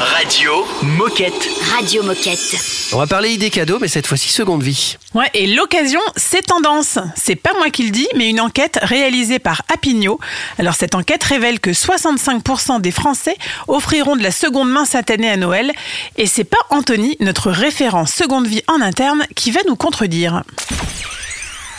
Radio 0.00 0.66
Moquette. 0.82 1.50
Radio 1.76 2.02
Moquette. 2.02 2.56
On 2.94 2.96
va 2.96 3.06
parler 3.06 3.32
idées 3.32 3.50
cadeaux, 3.50 3.78
mais 3.78 3.86
cette 3.86 4.06
fois-ci 4.06 4.30
seconde 4.30 4.62
vie. 4.62 4.96
Ouais, 5.12 5.28
et 5.34 5.46
l'occasion, 5.46 6.00
c'est 6.16 6.40
tendance. 6.46 6.98
C'est 7.16 7.36
pas 7.36 7.52
moi 7.58 7.68
qui 7.68 7.82
le 7.82 7.90
dis, 7.90 8.08
mais 8.16 8.30
une 8.30 8.40
enquête 8.40 8.78
réalisée 8.80 9.38
par 9.38 9.60
Apigno. 9.70 10.18
Alors 10.58 10.72
cette 10.72 10.94
enquête 10.94 11.22
révèle 11.22 11.60
que 11.60 11.68
65% 11.68 12.80
des 12.80 12.92
Français 12.92 13.36
offriront 13.68 14.16
de 14.16 14.22
la 14.22 14.30
seconde 14.30 14.70
main 14.70 14.86
cette 14.86 15.10
année 15.10 15.28
à 15.28 15.36
Noël. 15.36 15.70
Et 16.16 16.24
c'est 16.24 16.44
pas 16.44 16.56
Anthony, 16.70 17.18
notre 17.20 17.50
référent 17.50 18.06
seconde 18.06 18.46
vie 18.46 18.62
en 18.68 18.80
interne, 18.80 19.26
qui 19.36 19.50
va 19.50 19.60
nous 19.68 19.76
contredire. 19.76 20.44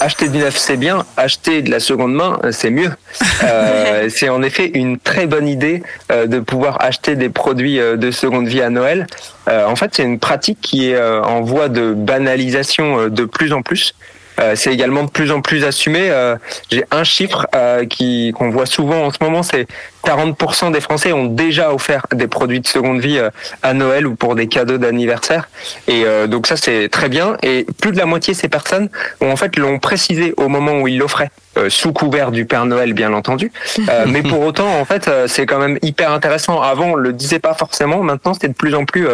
Acheter 0.02 0.30
du 0.30 0.40
neuf, 0.40 0.58
c'est 0.58 0.78
bien. 0.78 1.06
Acheter 1.16 1.62
de 1.62 1.70
la 1.70 1.80
seconde 1.80 2.16
main, 2.16 2.40
c'est 2.52 2.72
mieux. 2.72 2.90
Euh, 3.44 4.08
c'est 4.10 4.30
en 4.30 4.44
effet 4.44 4.70
une 4.76 5.00
très 5.00 5.26
bonne 5.26 5.48
idée 5.48 5.82
euh, 6.12 6.28
de 6.28 6.40
pouvoir 6.40 6.80
acheter 6.80 7.16
des 7.16 7.30
produits 7.30 7.80
euh, 7.80 7.98
de 7.98 8.12
seconde 8.12 8.48
vie 8.48 8.62
à 8.62 8.70
Noël. 8.70 9.08
Euh, 9.48 9.66
en 9.66 9.76
fait, 9.76 9.92
c'est 9.96 10.04
une 10.04 10.20
pratique 10.20 10.60
qui 10.62 10.92
est 10.92 10.96
euh, 10.96 11.24
en 11.24 11.42
voie 11.42 11.68
de 11.68 11.94
banalisation 11.94 13.00
euh, 13.00 13.10
de 13.10 13.26
plus 13.26 13.52
en 13.52 13.64
plus. 13.64 13.96
Euh, 14.40 14.54
c'est 14.56 14.74
également 14.74 15.04
de 15.04 15.10
plus 15.10 15.32
en 15.32 15.42
plus 15.42 15.64
assumé. 15.64 16.10
Euh, 16.10 16.36
J'ai 16.72 16.86
un 16.92 17.04
chiffre 17.04 17.48
euh, 17.56 17.86
qui 17.86 18.34
qu'on 18.36 18.50
voit 18.50 18.66
souvent 18.66 19.06
en 19.06 19.12
ce 19.12 19.18
moment, 19.22 19.44
c'est 19.44 19.68
40% 20.06 20.72
des 20.72 20.82
Français 20.82 21.14
ont 21.14 21.26
déjà 21.26 21.74
offert 21.74 22.06
des 22.14 22.28
produits 22.28 22.60
de 22.60 22.68
seconde 22.68 23.00
vie 23.02 23.20
euh, 23.20 23.30
à 23.62 23.74
Noël 23.74 24.08
ou 24.08 24.16
pour 24.16 24.36
des 24.36 24.48
cadeaux 24.48 24.78
d'anniversaire. 24.78 25.50
Et 25.88 26.04
euh, 26.06 26.28
donc 26.28 26.48
ça 26.48 26.58
c'est 26.58 26.90
très 26.90 27.10
bien. 27.10 27.38
Et 27.44 27.66
plus 27.80 27.92
de 27.92 27.98
la 27.98 28.06
moitié 28.06 28.34
de 28.34 28.40
ces 28.40 28.50
personnes 28.50 28.90
ont 29.20 29.32
en 29.32 29.36
fait 29.36 29.58
l'ont 29.58 29.80
précisé 29.80 30.34
au 30.38 30.48
moment 30.48 30.80
où 30.80 30.88
ils 30.88 30.98
l'offraient. 30.98 31.30
euh, 31.58 31.70
sous 31.70 31.92
couvert 31.92 32.32
du 32.32 32.46
Père 32.46 32.66
Noël, 32.66 32.94
bien 32.94 33.14
entendu. 33.14 33.52
Euh, 33.90 34.06
mais 34.08 34.22
pour 34.24 34.40
autant, 34.40 34.80
en 34.80 34.86
fait, 34.86 35.08
euh, 35.10 35.28
c'est 35.28 35.46
quand 35.46 35.60
même 35.60 35.78
hyper 35.82 36.12
intéressant. 36.12 36.62
Avant, 36.62 36.92
on 36.92 36.96
le 36.96 37.12
disait 37.12 37.40
pas 37.40 37.54
forcément. 37.54 38.02
Maintenant, 38.04 38.34
c'est 38.34 38.48
de 38.48 38.54
plus 38.54 38.74
en 38.74 38.86
plus 38.86 39.06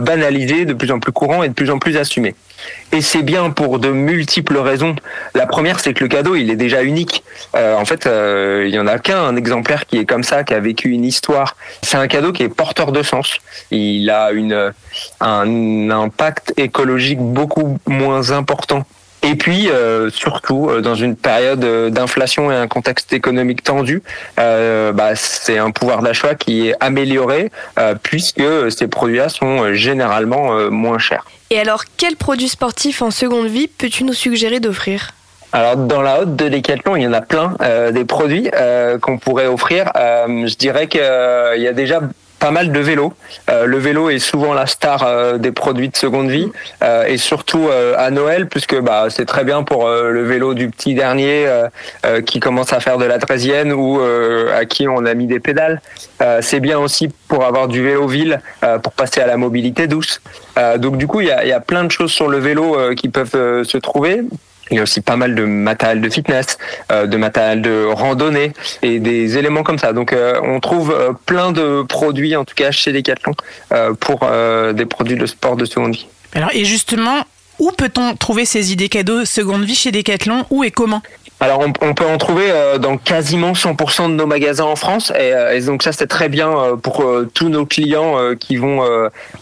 banalisé, 0.00 0.66
de 0.66 0.74
plus 0.74 0.90
en 0.90 1.00
plus 1.00 1.12
courant 1.12 1.42
et 1.42 1.48
de 1.48 1.54
plus 1.54 1.70
en 1.70 1.78
plus 1.78 1.96
assumé. 1.96 2.34
Et 2.92 3.02
c'est 3.02 3.22
bien 3.22 3.50
pour 3.50 3.78
de 3.78 3.90
multiples 3.90 4.56
raisons. 4.58 4.96
La 5.34 5.46
première, 5.46 5.78
c'est 5.80 5.92
que 5.92 6.02
le 6.02 6.08
cadeau, 6.08 6.34
il 6.36 6.50
est 6.50 6.56
déjà 6.56 6.82
unique. 6.82 7.22
Euh, 7.54 7.76
en 7.76 7.84
fait, 7.84 8.06
euh, 8.06 8.64
il 8.66 8.74
y 8.74 8.78
en 8.78 8.86
a 8.86 8.98
qu'un 8.98 9.22
un 9.22 9.36
exemplaire 9.36 9.86
qui 9.86 9.98
est 9.98 10.06
comme 10.06 10.22
ça, 10.22 10.42
qui 10.42 10.54
a 10.54 10.60
vécu 10.60 10.88
une 10.88 11.04
histoire. 11.04 11.56
C'est 11.82 11.98
un 11.98 12.08
cadeau 12.08 12.32
qui 12.32 12.42
est 12.42 12.48
porteur 12.48 12.92
de 12.92 13.02
sens. 13.02 13.38
Il 13.70 14.10
a 14.10 14.32
une 14.32 14.72
un 15.20 15.90
impact 15.90 16.54
écologique 16.56 17.18
beaucoup 17.18 17.78
moins 17.86 18.30
important. 18.30 18.86
Et 19.22 19.34
puis, 19.34 19.68
euh, 19.68 20.10
surtout, 20.10 20.70
dans 20.80 20.94
une 20.94 21.16
période 21.16 21.60
d'inflation 21.90 22.50
et 22.52 22.54
un 22.54 22.68
contexte 22.68 23.12
économique 23.12 23.64
tendu, 23.64 24.02
bah, 24.36 25.14
c'est 25.14 25.58
un 25.58 25.72
pouvoir 25.72 26.02
d'achat 26.02 26.34
qui 26.34 26.68
est 26.68 26.74
amélioré 26.80 27.50
puisque 28.02 28.70
ces 28.70 28.86
produits-là 28.86 29.28
sont 29.28 29.74
généralement 29.74 30.70
moins 30.70 30.98
chers. 30.98 31.24
Et 31.50 31.58
alors, 31.58 31.84
quel 31.96 32.16
produit 32.16 32.48
sportif 32.48 33.00
en 33.00 33.10
seconde 33.10 33.46
vie 33.46 33.68
peux-tu 33.68 34.04
nous 34.04 34.12
suggérer 34.12 34.60
d'offrir? 34.60 35.12
Alors 35.52 35.76
dans 35.76 36.02
la 36.02 36.20
haute 36.20 36.36
de 36.36 36.48
Decathlon, 36.48 36.96
il 36.96 37.04
y 37.04 37.06
en 37.06 37.14
a 37.14 37.22
plein 37.22 37.56
euh, 37.62 37.90
des 37.90 38.04
produits 38.04 38.50
euh, 38.54 38.98
qu'on 38.98 39.18
pourrait 39.18 39.46
offrir. 39.46 39.90
Euh, 39.96 40.46
je 40.46 40.56
dirais 40.56 40.88
qu'il 40.88 41.00
y 41.00 41.66
a 41.66 41.72
déjà 41.72 42.00
pas 42.38 42.50
mal 42.50 42.72
de 42.72 42.80
vélos. 42.80 43.12
Euh, 43.50 43.66
le 43.66 43.78
vélo 43.78 44.10
est 44.10 44.18
souvent 44.18 44.54
la 44.54 44.66
star 44.66 45.02
euh, 45.02 45.38
des 45.38 45.52
produits 45.52 45.88
de 45.88 45.96
seconde 45.96 46.30
vie 46.30 46.50
euh, 46.82 47.04
et 47.04 47.16
surtout 47.16 47.68
à 47.96 48.10
Noël 48.10 48.48
puisque 48.48 48.78
bah 48.80 49.06
c'est 49.10 49.24
très 49.24 49.44
bien 49.44 49.62
pour 49.62 49.88
le 49.88 50.22
vélo 50.22 50.54
du 50.54 50.70
petit 50.70 50.94
dernier 50.94 51.46
qui 52.26 52.40
commence 52.40 52.72
à 52.72 52.80
faire 52.80 52.98
de 52.98 53.04
la 53.04 53.18
treizième 53.18 53.72
ou 53.72 54.00
à 54.00 54.64
qui 54.64 54.88
on 54.88 55.04
a 55.04 55.14
mis 55.14 55.26
des 55.26 55.40
pédales. 55.40 55.80
C'est 56.40 56.60
bien 56.60 56.78
aussi 56.78 57.08
pour 57.28 57.44
avoir 57.44 57.68
du 57.68 57.82
vélo 57.82 58.06
ville 58.06 58.40
pour 58.82 58.92
passer 58.92 59.20
à 59.20 59.26
la 59.26 59.36
mobilité 59.36 59.86
douce. 59.86 60.20
Donc 60.78 60.96
du 60.96 61.06
coup 61.06 61.20
il 61.20 61.26
y 61.26 61.52
a, 61.52 61.60
plein 61.60 61.84
de 61.84 61.90
choses 61.90 62.12
sur 62.12 62.28
le 62.28 62.38
vélo 62.38 62.94
qui 62.94 63.08
peuvent 63.08 63.64
se 63.64 63.78
trouver. 63.78 64.22
Il 64.70 64.76
y 64.76 64.80
a 64.80 64.82
aussi 64.82 65.00
pas 65.00 65.16
mal 65.16 65.34
de 65.34 65.44
matériel 65.44 66.00
de 66.00 66.08
fitness, 66.08 66.58
euh, 66.92 67.06
de 67.06 67.16
matériel 67.16 67.62
de 67.62 67.86
randonnée 67.86 68.52
et 68.82 68.98
des 69.00 69.38
éléments 69.38 69.62
comme 69.62 69.78
ça. 69.78 69.92
Donc 69.92 70.12
euh, 70.12 70.34
on 70.42 70.60
trouve 70.60 70.92
euh, 70.92 71.12
plein 71.26 71.52
de 71.52 71.82
produits, 71.82 72.36
en 72.36 72.44
tout 72.44 72.54
cas 72.54 72.70
chez 72.70 72.92
Decathlon, 72.92 73.32
pour 74.00 74.20
des 74.74 74.86
produits 74.86 75.16
de 75.16 75.26
sport 75.26 75.56
de 75.56 75.64
seconde 75.64 75.94
vie. 75.94 76.06
Alors, 76.34 76.50
et 76.52 76.64
justement, 76.64 77.24
Où 77.58 77.72
peut-on 77.72 78.14
trouver 78.14 78.44
ces 78.44 78.72
idées 78.72 78.88
cadeaux 78.88 79.24
seconde 79.24 79.64
vie 79.64 79.74
chez 79.74 79.90
Decathlon? 79.90 80.44
Où 80.50 80.62
et 80.64 80.70
comment? 80.70 81.02
Alors 81.40 81.60
on, 81.60 81.72
on 81.86 81.94
peut 81.94 82.06
en 82.06 82.18
trouver 82.18 82.52
dans 82.80 82.96
quasiment 82.96 83.52
100% 83.52 84.10
de 84.10 84.14
nos 84.14 84.26
magasins 84.26 84.64
en 84.64 84.76
France 84.76 85.12
et, 85.18 85.32
et 85.56 85.60
donc 85.62 85.82
ça 85.82 85.92
c'est 85.92 86.06
très 86.08 86.28
bien 86.28 86.52
pour 86.82 87.04
tous 87.32 87.48
nos 87.48 87.64
clients 87.64 88.34
qui 88.38 88.56
vont 88.56 88.82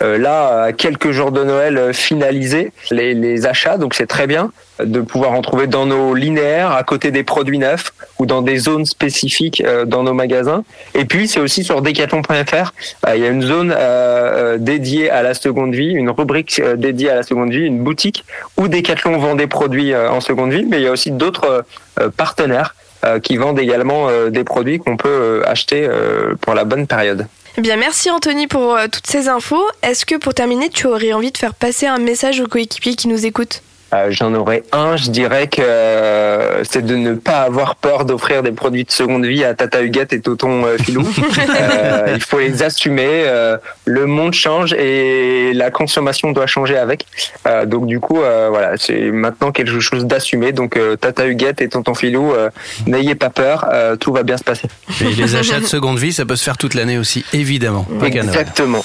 là 0.01 0.65
à 0.65 0.73
quelques 0.73 1.11
jours 1.11 1.33
de 1.33 1.43
Noël 1.43 1.95
finaliser 1.95 2.73
les, 2.91 3.15
les 3.15 3.47
achats 3.47 3.79
donc 3.79 3.95
c'est 3.95 4.07
très 4.07 4.27
bien 4.27 4.51
de 4.83 5.01
pouvoir 5.01 5.33
en 5.33 5.43
trouver 5.43 5.67
dans 5.67 5.87
nos 5.87 6.15
linéaires 6.15 6.73
à 6.73 6.83
côté 6.83 7.11
des 7.11 7.23
produits 7.23 7.59
neufs 7.59 7.93
ou 8.19 8.27
dans 8.27 8.43
des 8.43 8.59
zones 8.59 8.85
spécifiques 8.85 9.63
euh, 9.65 9.85
dans 9.85 10.03
nos 10.03 10.13
magasins 10.13 10.65
et 10.95 11.05
puis 11.05 11.29
c'est 11.29 11.41
aussi 11.41 11.65
sur 11.65 11.81
decathlon.fr 11.83 12.73
euh, 13.07 13.17
il 13.17 13.23
y 13.23 13.27
a 13.27 13.29
une 13.29 13.43
zone 13.43 13.75
euh, 13.77 14.59
dédiée 14.59 15.11
à 15.11 15.23
la 15.23 15.35
seconde 15.35 15.75
vie 15.75 15.93
une 15.93 16.11
rubrique 16.11 16.61
dédiée 16.77 17.11
à 17.11 17.15
la 17.15 17.23
seconde 17.23 17.51
vie 17.51 17.65
une 17.65 17.83
boutique 17.83 18.25
où 18.57 18.69
Decathlon 18.69 19.19
vend 19.19 19.35
des 19.35 19.47
produits 19.47 19.95
en 19.95 20.21
seconde 20.21 20.53
vie 20.53 20.65
mais 20.65 20.79
il 20.79 20.85
y 20.85 20.87
a 20.87 20.93
aussi 20.93 21.11
d'autres 21.11 21.65
partenaires 22.17 22.75
qui 23.23 23.37
vendent 23.37 23.59
également 23.59 24.09
des 24.31 24.45
produits 24.45 24.79
qu'on 24.79 24.97
peut 24.97 25.43
acheter 25.47 25.89
pour 26.41 26.55
la 26.55 26.65
bonne 26.65 26.87
période. 26.87 27.27
Eh 27.59 27.61
bien, 27.61 27.77
merci 27.77 28.11
Anthony 28.11 28.47
pour 28.47 28.77
toutes 28.91 29.07
ces 29.07 29.29
infos. 29.29 29.65
Est-ce 29.83 30.05
que 30.05 30.17
pour 30.17 30.35
terminer, 30.35 30.69
tu 30.71 30.87
aurais 30.87 31.13
envie 31.13 31.31
de 31.31 31.39
faire 31.39 31.55
passer 31.55 31.87
un 31.87 31.99
message 31.99 32.41
aux 32.41 32.47
coéquipiers 32.47 32.97
qui 32.97 33.09
nous 33.09 33.27
écoutent? 33.27 33.63
Euh, 33.95 34.09
J'en 34.11 34.35
aurais 34.35 34.65
un, 34.73 34.97
je 34.97 35.11
dirais 35.11 35.47
que 35.47 35.63
euh, 35.63 36.65
c'est 36.65 36.85
de 36.85 36.97
ne 36.97 37.15
pas 37.15 37.43
avoir 37.43 37.77
peur 37.77 38.05
d'offrir 38.05 38.43
des 38.43 38.51
produits 38.51 38.85
de 38.85 38.91
seconde 38.91 39.25
vie 39.25 39.45
à 39.45 39.55
Tata 39.55 39.81
Huguette 39.83 40.13
et 40.13 40.21
Toton 40.21 40.65
euh, 40.65 40.77
Filou. 40.79 41.07
Euh, 41.49 42.13
il 42.15 42.21
faut 42.21 42.39
les 42.39 42.63
assumer. 42.63 43.07
euh, 43.09 43.57
le 43.85 44.07
monde 44.07 44.33
change 44.35 44.73
et 44.73 45.53
la 45.55 45.71
consommation 45.71 46.33
doit 46.33 46.47
changer 46.47 46.77
avec. 46.77 47.07
Euh, 47.47 47.65
donc 47.67 47.87
du 47.87 48.01
coup, 48.01 48.21
euh, 48.23 48.49
voilà, 48.51 48.73
c'est 48.77 49.11
maintenant 49.13 49.53
quelque 49.53 49.79
chose 49.81 50.05
d'assumer. 50.07 50.53
Donc 50.53 50.77
euh, 50.77 50.97
Tata 50.97 51.27
Huguette 51.27 51.61
et 51.63 51.69
Tonton 51.69 51.95
Filou, 51.95 52.33
euh, 52.33 52.51
n'ayez 52.87 53.15
pas 53.15 53.31
peur, 53.31 53.67
euh, 53.73 53.97
tout 53.97 54.13
va 54.13 54.23
bien 54.23 54.37
se 54.37 54.45
passer. 54.45 54.69
Et 55.01 55.15
les 55.15 55.37
achats 55.37 55.61
de 55.61 55.67
seconde 55.67 55.99
vie, 55.99 56.13
ça 56.13 56.25
peut 56.25 56.37
se 56.37 56.45
faire 56.45 56.57
toute 56.59 56.75
l'année 56.75 56.99
aussi, 56.99 57.25
évidemment. 57.33 57.87
Pas. 58.01 58.07
Exactement. 58.07 58.85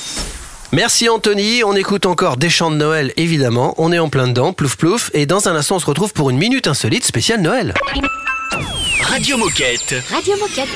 Merci 0.73 1.09
Anthony, 1.09 1.65
on 1.65 1.73
écoute 1.73 2.05
encore 2.05 2.37
des 2.37 2.49
chants 2.49 2.71
de 2.71 2.77
Noël 2.77 3.11
évidemment, 3.17 3.73
on 3.77 3.91
est 3.91 3.99
en 3.99 4.07
plein 4.07 4.27
dedans, 4.27 4.53
plouf 4.53 4.77
plouf, 4.77 5.11
et 5.13 5.25
dans 5.25 5.49
un 5.49 5.55
instant 5.55 5.75
on 5.75 5.79
se 5.79 5.85
retrouve 5.85 6.13
pour 6.13 6.29
une 6.29 6.37
minute 6.37 6.65
insolite 6.65 7.03
spéciale 7.05 7.41
Noël. 7.41 7.73
Radio 9.03 9.35
Moquette. 9.35 9.95
Radio 10.09 10.37
Moquette. 10.37 10.69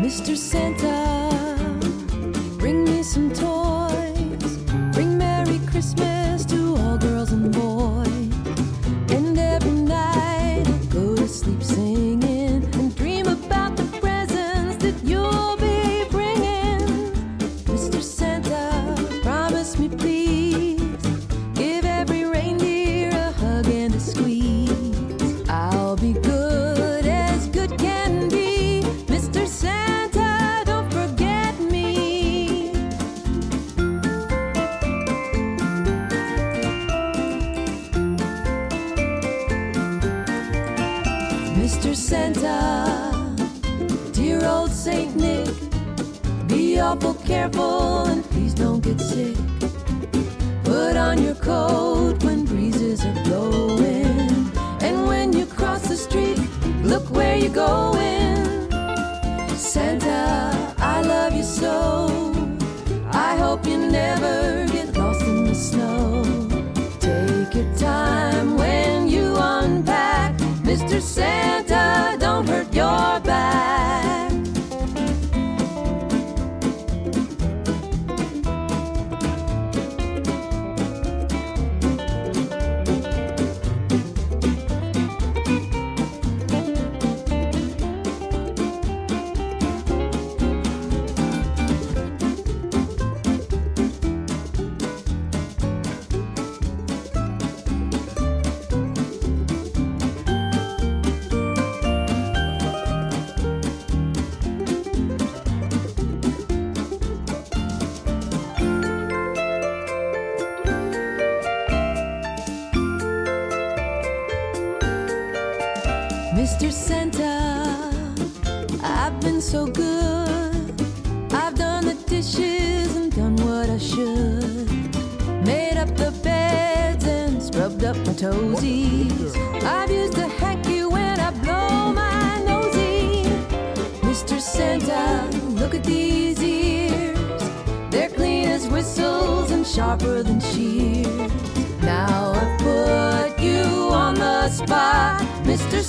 Mr. 0.00 0.36
Santa, 0.36 1.30
bring 2.58 2.84
me 2.84 3.04
some 3.04 3.30
toys. 3.32 4.56
Bring 4.92 5.16
Merry 5.16 5.60
Christmas 5.70 6.15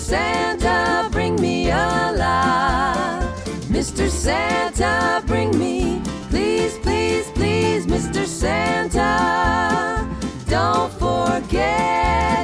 Santa, 0.08 1.10
bring 1.12 1.36
me 1.36 1.70
a 1.70 2.14
lot. 2.16 3.36
Mr. 3.68 4.08
Santa, 4.10 5.22
bring 5.28 5.52
me, 5.60 6.02
please, 6.30 6.78
please, 6.78 7.30
please, 7.32 7.86
Mr. 7.86 8.26
Santa, 8.26 10.08
don't 10.48 10.94
forget 10.94 12.37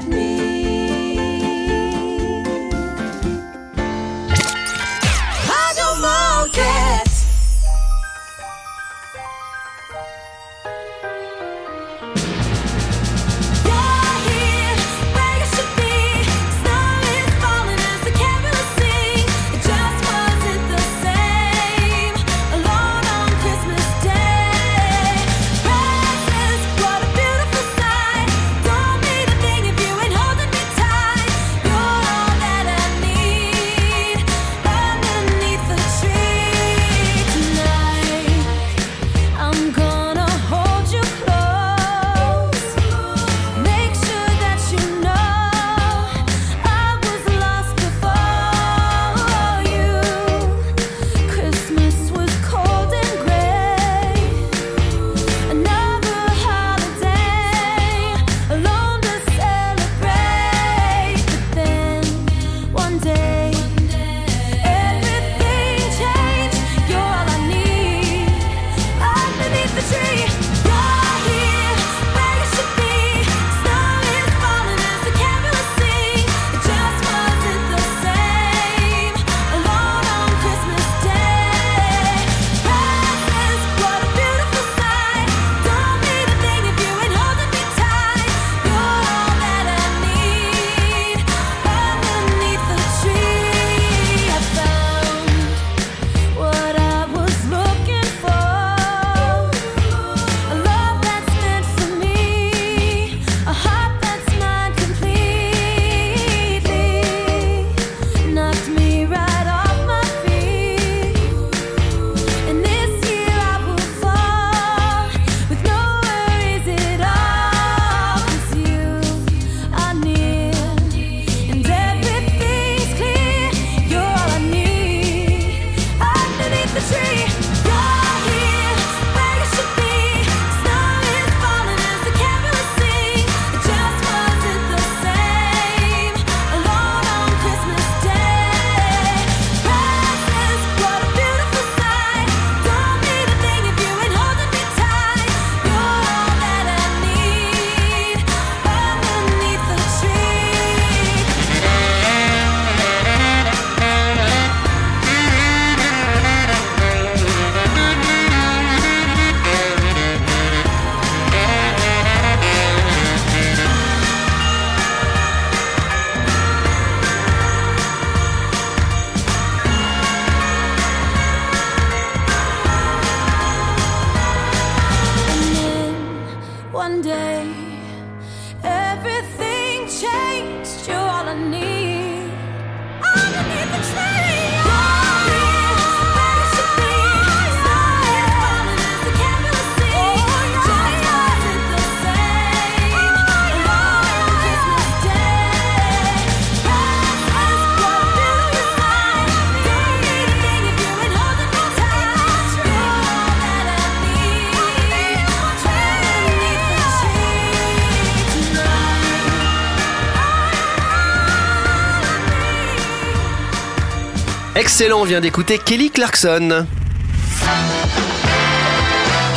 Excellent, 214.55 215.01
on 215.01 215.05
vient 215.05 215.21
d'écouter 215.21 215.57
Kelly 215.57 215.89
Clarkson. 215.89 216.65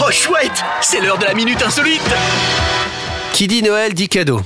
Oh 0.06 0.10
chouette, 0.10 0.62
c'est 0.82 1.00
l'heure 1.00 1.18
de 1.18 1.24
la 1.24 1.34
minute 1.34 1.62
insolite. 1.62 2.02
Qui 3.32 3.46
dit 3.46 3.62
Noël 3.62 3.94
dit 3.94 4.08
cadeau. 4.08 4.40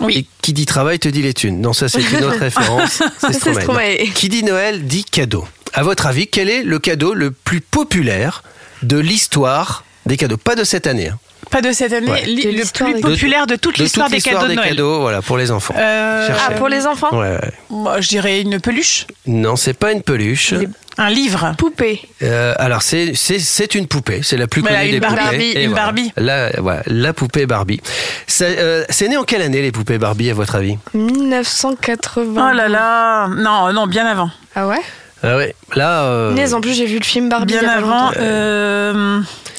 Oui. 0.00 0.18
Et 0.18 0.26
qui 0.42 0.52
dit 0.52 0.66
travail 0.66 0.98
te 0.98 1.08
dit 1.08 1.22
les 1.22 1.32
thunes. 1.32 1.60
Non, 1.60 1.72
ça 1.72 1.88
c'est 1.88 2.02
une 2.02 2.24
autre 2.24 2.38
référence. 2.40 3.02
C'est. 3.20 3.54
Stromae. 3.60 3.96
Qui 4.14 4.28
dit 4.28 4.42
Noël 4.42 4.84
dit 4.86 5.04
cadeau. 5.04 5.46
À 5.72 5.82
votre 5.82 6.06
avis, 6.06 6.26
quel 6.26 6.48
est 6.50 6.62
le 6.62 6.78
cadeau 6.78 7.14
le 7.14 7.30
plus 7.30 7.60
populaire 7.60 8.42
de 8.82 8.98
l'histoire 8.98 9.84
des 10.06 10.16
cadeaux? 10.16 10.36
Pas 10.36 10.54
de 10.56 10.64
cette 10.64 10.86
année. 10.86 11.08
hein. 11.08 11.18
Pas 11.50 11.60
de 11.62 11.70
cette 11.72 11.92
année, 11.92 12.10
Ouais. 12.10 12.22
li- 12.24 12.44
De 12.44 12.50
le 12.50 12.64
plus 12.72 12.94
des- 12.94 13.00
populaire 13.00 13.46
de 13.46 13.56
toute 13.56 13.78
De 13.78 13.82
l'histoire 13.84 14.08
des 14.10 14.20
cadeaux 14.20 14.48
de 14.48 14.54
Noël. 14.54 14.70
cadeaux, 14.70 15.00
voilà, 15.00 15.22
pour 15.22 15.36
les 15.38 15.50
enfants. 15.50 15.74
Euh. 15.78 16.28
Ah, 16.48 16.52
pour 16.52 16.68
les 16.68 16.86
enfants 16.86 17.10
Ouais, 17.12 17.30
ouais. 17.40 17.52
moi, 17.70 18.00
je 18.00 18.08
dirais 18.08 18.40
une 18.40 18.60
peluche, 18.60 19.06
Non, 19.26 19.54
c'est 19.56 19.72
pas 19.74 19.92
une 19.92 20.02
peluche. 20.02 20.54
un 20.98 21.08
livre. 21.10 21.54
Poupée. 21.58 22.00
Euh, 22.22 22.54
alors 22.58 22.82
c'est 22.82 23.12
c'est 23.14 23.38
c'est 23.38 23.74
une 23.74 23.86
poupée, 23.86 24.20
c'est 24.22 24.36
la 24.36 24.46
plus 24.48 24.60
Voilà, 24.62 24.78
connue 24.78 24.88
une 24.88 24.94
des 24.94 25.00
Barbie, 25.00 25.18
poupées. 25.18 25.62
une 25.62 25.68
voilà. 25.70 25.84
Barbie. 25.84 26.12
La, 26.16 26.50
voilà, 26.60 26.82
la 26.86 27.12
poupée 27.12 27.46
Barbie. 27.46 27.80
Ça, 28.26 28.46
euh, 28.46 28.84
c'est 28.88 29.06
né 29.08 29.16
en 29.16 29.24
quelle 29.24 29.42
année 29.42 29.62
les 29.62 29.72
poupées 29.72 29.98
Barbie 29.98 30.30
à 30.30 30.34
votre 30.34 30.54
avis? 30.56 30.78
1980. 30.94 32.50
Oh 32.52 32.54
là 32.56 32.68
là, 32.68 33.28
non, 33.28 33.72
non, 33.72 33.86
bien 33.86 34.06
avant. 34.06 34.30
Ah 34.54 34.66
ouais? 34.66 34.80
Ah 35.22 35.36
ouais, 35.36 35.54
là 35.74 36.02
euh, 36.04 36.30
Punaise, 36.30 36.54
en 36.54 36.60
plus, 36.60 36.74
j'ai 36.74 36.86
vu 36.86 36.98
le 36.98 37.04
film 37.04 37.28
Barbie. 37.28 37.54
Bien 37.58 37.68
avant, 37.68 38.10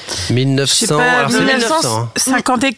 longtemps. 0.07 0.61
euh, 0.61 0.65
je 0.65 0.73
sais 0.73 0.85
1900, 0.85 0.97
pas, 0.97 1.03
alors 1.03 1.31
c'est 1.31 1.37
1900. 1.39 1.67
1900, 1.75 1.99
hein. 1.99 2.09
50 2.15 2.63
et, 2.63 2.75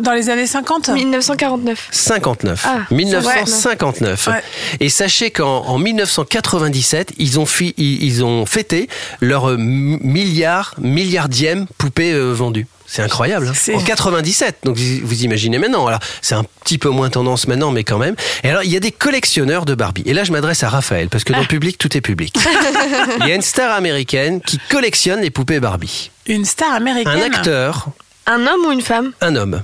dans 0.00 0.12
les 0.12 0.30
années 0.30 0.46
50 0.46 0.88
1949. 0.90 1.88
59. 1.90 2.66
Ah, 2.66 2.78
1959. 2.90 4.26
Ouais. 4.28 4.42
Et 4.80 4.88
sachez 4.88 5.30
qu'en 5.30 5.64
en 5.66 5.78
1997, 5.78 7.12
ils 7.18 7.38
ont, 7.40 7.46
fi- 7.46 7.74
ils, 7.76 8.02
ils 8.04 8.24
ont 8.24 8.46
fêté 8.46 8.88
leur 9.20 9.50
euh, 9.50 9.56
milliard, 9.58 10.74
milliardième 10.78 11.66
poupée 11.78 12.12
euh, 12.12 12.32
vendue. 12.32 12.66
C'est 12.90 13.02
incroyable. 13.02 13.48
hein. 13.48 13.74
En 13.74 13.80
97, 13.82 14.60
donc 14.64 14.78
vous 14.78 15.22
imaginez 15.22 15.58
maintenant. 15.58 15.86
Alors, 15.86 16.00
c'est 16.22 16.34
un 16.34 16.44
petit 16.64 16.78
peu 16.78 16.88
moins 16.88 17.10
tendance 17.10 17.46
maintenant, 17.46 17.70
mais 17.70 17.84
quand 17.84 17.98
même. 17.98 18.16
Et 18.44 18.48
alors, 18.48 18.62
il 18.62 18.70
y 18.72 18.76
a 18.76 18.80
des 18.80 18.92
collectionneurs 18.92 19.66
de 19.66 19.74
Barbie. 19.74 20.02
Et 20.06 20.14
là, 20.14 20.24
je 20.24 20.32
m'adresse 20.32 20.62
à 20.62 20.70
Raphaël, 20.70 21.10
parce 21.10 21.22
que 21.22 21.34
dans 21.34 21.40
le 21.40 21.46
public, 21.46 21.76
tout 21.76 21.94
est 21.96 22.00
public. 22.00 22.34
Il 23.20 23.28
y 23.28 23.32
a 23.32 23.34
une 23.34 23.42
star 23.42 23.72
américaine 23.74 24.40
qui 24.40 24.58
collectionne 24.70 25.20
les 25.20 25.28
poupées 25.30 25.60
Barbie. 25.60 26.10
Une 26.26 26.46
star 26.46 26.72
américaine. 26.72 27.12
Un 27.20 27.26
acteur, 27.26 27.88
Un 28.26 28.46
homme 28.46 28.66
ou 28.66 28.72
une 28.72 28.80
femme? 28.82 29.12
Un 29.20 29.36
homme. 29.36 29.62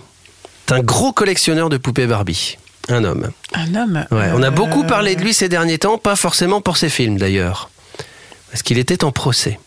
C'est 0.66 0.74
un 0.74 0.80
gros 0.80 1.12
collectionneur 1.12 1.70
de 1.70 1.78
poupées 1.78 2.06
Barbie. 2.06 2.58
Un 2.90 3.04
homme. 3.04 3.30
Un 3.54 3.74
homme? 3.74 4.04
Ouais, 4.10 4.30
on 4.34 4.42
a 4.42 4.48
Euh, 4.48 4.50
beaucoup 4.50 4.84
parlé 4.84 5.16
de 5.16 5.22
lui 5.22 5.32
ces 5.32 5.48
derniers 5.48 5.78
temps, 5.78 5.96
pas 5.96 6.16
forcément 6.16 6.60
pour 6.60 6.76
ses 6.76 6.90
films 6.90 7.16
d'ailleurs. 7.18 7.70
Parce 8.50 8.62
qu'il 8.62 8.78
était 8.78 9.02
en 9.02 9.12
procès. 9.12 9.58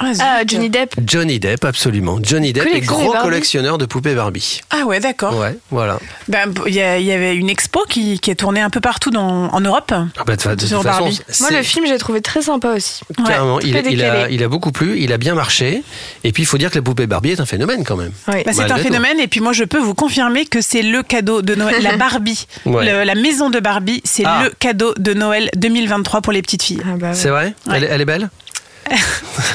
Ah. 0.00 0.12
Ah, 0.20 0.40
Johnny 0.46 0.70
Depp. 0.70 0.94
Johnny 1.06 1.38
Depp, 1.38 1.64
absolument. 1.64 2.18
Johnny 2.22 2.52
Depp 2.52 2.66
est 2.66 2.80
gros 2.80 3.12
Barbie. 3.12 3.28
collectionneur 3.28 3.78
de 3.78 3.84
poupées 3.86 4.14
Barbie. 4.14 4.60
Ah 4.70 4.84
ouais, 4.86 4.98
d'accord. 5.00 5.38
Ouais, 5.38 5.58
voilà. 5.70 5.98
Ben, 6.28 6.52
Il 6.66 6.74
y, 6.74 6.80
a- 6.80 6.98
il 6.98 7.04
y 7.04 7.12
avait 7.12 7.34
une 7.34 7.50
expo 7.50 7.84
qui, 7.88 8.18
qui 8.18 8.30
est 8.30 8.34
tournée 8.34 8.60
un 8.60 8.70
peu 8.70 8.80
partout 8.80 9.10
dans, 9.10 9.48
en 9.52 9.60
Europe. 9.60 9.92
Ah 9.92 10.24
bah, 10.26 10.36
de, 10.36 10.54
de 10.54 10.66
Sur 10.66 10.78
toute 10.78 10.86
façon, 10.88 11.00
Barbie. 11.04 11.20
Moi, 11.40 11.50
le 11.50 11.62
film, 11.62 11.86
j'ai 11.86 11.98
trouvé 11.98 12.20
très 12.22 12.42
sympa 12.42 12.68
aussi. 12.76 13.02
Carrément, 13.26 13.56
Ouais. 13.56 13.62
il, 13.66 13.76
a, 13.76 13.82
décalé. 13.82 14.26
il 14.34 14.42
a 14.42 14.48
beaucoup 14.48 14.72
plu, 14.72 14.98
il 14.98 15.12
a 15.12 15.18
bien 15.18 15.34
marché. 15.34 15.82
Et 16.24 16.32
puis 16.32 16.42
il 16.42 16.46
faut 16.46 16.58
dire 16.58 16.70
que 16.70 16.76
la 16.76 16.82
poupée 16.82 17.06
Barbie 17.06 17.30
est 17.32 17.40
un 17.40 17.46
phénomène 17.46 17.84
quand 17.84 17.96
même. 17.96 18.12
Bah, 18.26 18.34
c'est 18.52 18.62
un 18.62 18.76
tout. 18.76 18.82
phénomène 18.82 19.18
et 19.20 19.28
puis 19.28 19.40
moi 19.40 19.52
je 19.52 19.64
peux 19.64 19.78
vous 19.78 19.94
confirmer 19.94 20.46
que 20.46 20.60
c'est 20.60 20.82
le 20.82 21.02
cadeau 21.02 21.42
de 21.42 21.54
Noël, 21.54 21.82
la 21.82 21.96
Barbie, 21.98 22.46
Ouais. 22.64 22.84
Le- 22.86 23.04
la 23.04 23.14
maison 23.14 23.50
de 23.50 23.60
Barbie, 23.60 24.00
c'est 24.04 24.24
Ah. 24.26 24.42
le 24.44 24.50
cadeau 24.50 24.94
de 24.98 25.12
Noël 25.14 25.50
2023 25.56 26.20
pour 26.22 26.32
les 26.32 26.42
petites 26.42 26.62
filles. 26.62 26.80
Ah 26.84 26.96
bah 26.96 27.08
ouais. 27.08 27.14
C'est 27.14 27.28
vrai? 27.28 27.54
Ouais. 27.66 27.74
elle, 27.76 27.84
est- 27.84 27.88
elle 27.88 28.00
est 28.00 28.04
belle? 28.06 28.30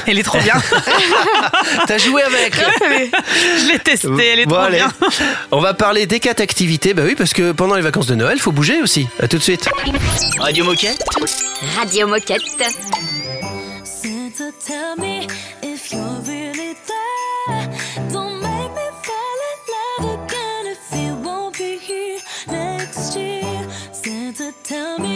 Elle 0.06 0.18
est 0.18 0.22
trop 0.22 0.38
bien. 0.38 0.54
T'as 1.86 1.98
joué 1.98 2.22
avec 2.22 2.54
Je 3.60 3.68
l'ai 3.72 3.78
testée, 3.78 4.26
elle 4.32 4.40
est 4.40 4.46
Bon, 4.46 4.54
trop 4.54 4.64
allez. 4.64 4.78
bien. 4.78 4.92
On 5.50 5.60
va 5.60 5.74
parler 5.74 6.06
des 6.06 6.20
quatre 6.20 6.40
activités. 6.40 6.94
Bah 6.94 7.02
oui, 7.04 7.14
parce 7.16 7.32
que 7.32 7.52
pendant 7.52 7.74
les 7.74 7.82
vacances 7.82 8.06
de 8.06 8.14
Noël, 8.14 8.38
faut 8.38 8.52
bouger 8.52 8.80
aussi. 8.82 9.08
À 9.20 9.28
tout 9.28 9.38
de 9.38 9.42
suite. 9.42 9.68
Radio 10.38 10.64
Moquette. 10.64 11.04
Radio 11.76 12.06
Moquette. 12.06 12.42
Santa, 23.92 24.52
tell 24.64 24.98
me 24.98 25.15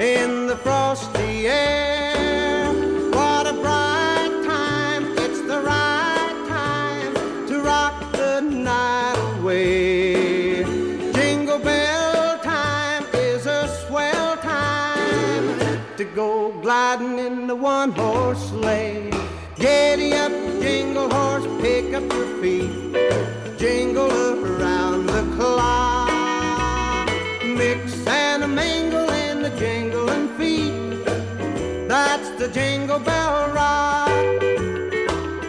In 0.00 0.46
the 0.46 0.56
frosty 0.56 1.46
air. 1.46 2.72
What 3.12 3.46
a 3.46 3.52
bright 3.52 4.32
time. 4.46 5.04
It's 5.18 5.42
the 5.42 5.60
right 5.60 6.44
time 6.48 7.46
to 7.48 7.60
rock 7.60 8.10
the 8.12 8.40
night 8.40 9.18
away. 9.36 10.64
Jingle 11.12 11.58
bell 11.58 12.38
time 12.38 13.04
is 13.12 13.44
a 13.44 13.68
swell 13.86 14.38
time 14.38 15.84
to 15.98 16.04
go 16.04 16.50
gliding 16.62 17.18
in 17.18 17.46
the 17.46 17.54
one 17.54 17.92
horse 17.92 18.48
sleigh. 18.48 19.10
Giddy 19.56 20.14
up, 20.14 20.32
jingle 20.62 21.10
horse, 21.10 21.44
pick 21.60 21.92
up 21.92 22.10
your 22.10 22.40
feet. 22.40 22.72
Jingle 23.58 24.10
around 24.10 25.08
the 25.08 25.36
clock. 25.36 25.99
The 32.40 32.48
jingle 32.48 32.98
bell 32.98 33.50
rock. 33.52 34.08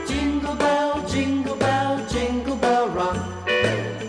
Jingle 0.06 0.56
bell, 0.56 1.08
jingle 1.08 1.56
bell, 1.56 2.06
jingle 2.10 2.58
bell 2.58 2.90
rock. 2.90 3.48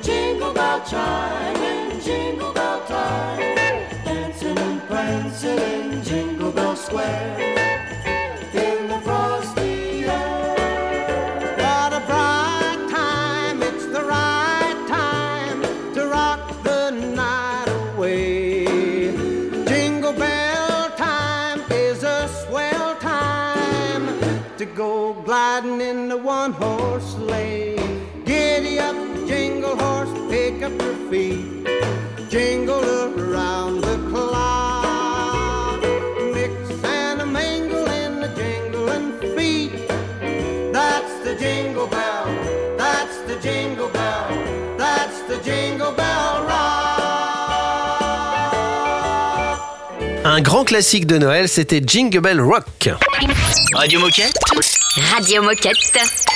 Jingle 0.02 0.52
bell 0.52 0.84
chime 0.84 1.62
and 1.62 2.02
jingle 2.02 2.52
bell 2.52 2.84
time. 2.86 3.38
Dancing 4.04 4.58
and 4.58 4.82
prancing 4.88 5.58
in 5.60 6.02
Jingle 6.02 6.50
Bell 6.50 6.74
Square. 6.74 7.61
Feet. 31.12 31.44
Jingle 32.30 32.82
around 32.82 33.82
the 33.82 33.96
clock. 34.10 35.80
Mix 36.36 36.54
and 36.84 37.20
a 37.20 37.26
mingle 37.26 37.86
in 38.02 38.12
the 38.24 38.30
jingling 38.40 39.10
feet. 39.36 39.72
That's 40.72 41.14
the 41.26 41.34
jingle 41.38 41.86
bell. 41.86 42.24
That's 42.78 43.18
the 43.28 43.36
jingle 43.46 43.90
bell. 43.90 44.26
That's 44.78 45.18
the 45.28 45.38
jingle 45.44 45.92
bell 45.92 46.32
rock. 46.48 46.72
Un 50.24 50.40
grand 50.40 50.64
classique 50.64 51.06
de 51.06 51.18
Noël, 51.18 51.46
c'était 51.48 51.82
Jingle 51.84 52.20
Bell 52.20 52.40
Rock. 52.40 52.88
Radio 53.74 54.00
Moquette 54.00 54.38
Radio 54.96 55.42
Moquette. 55.42 55.76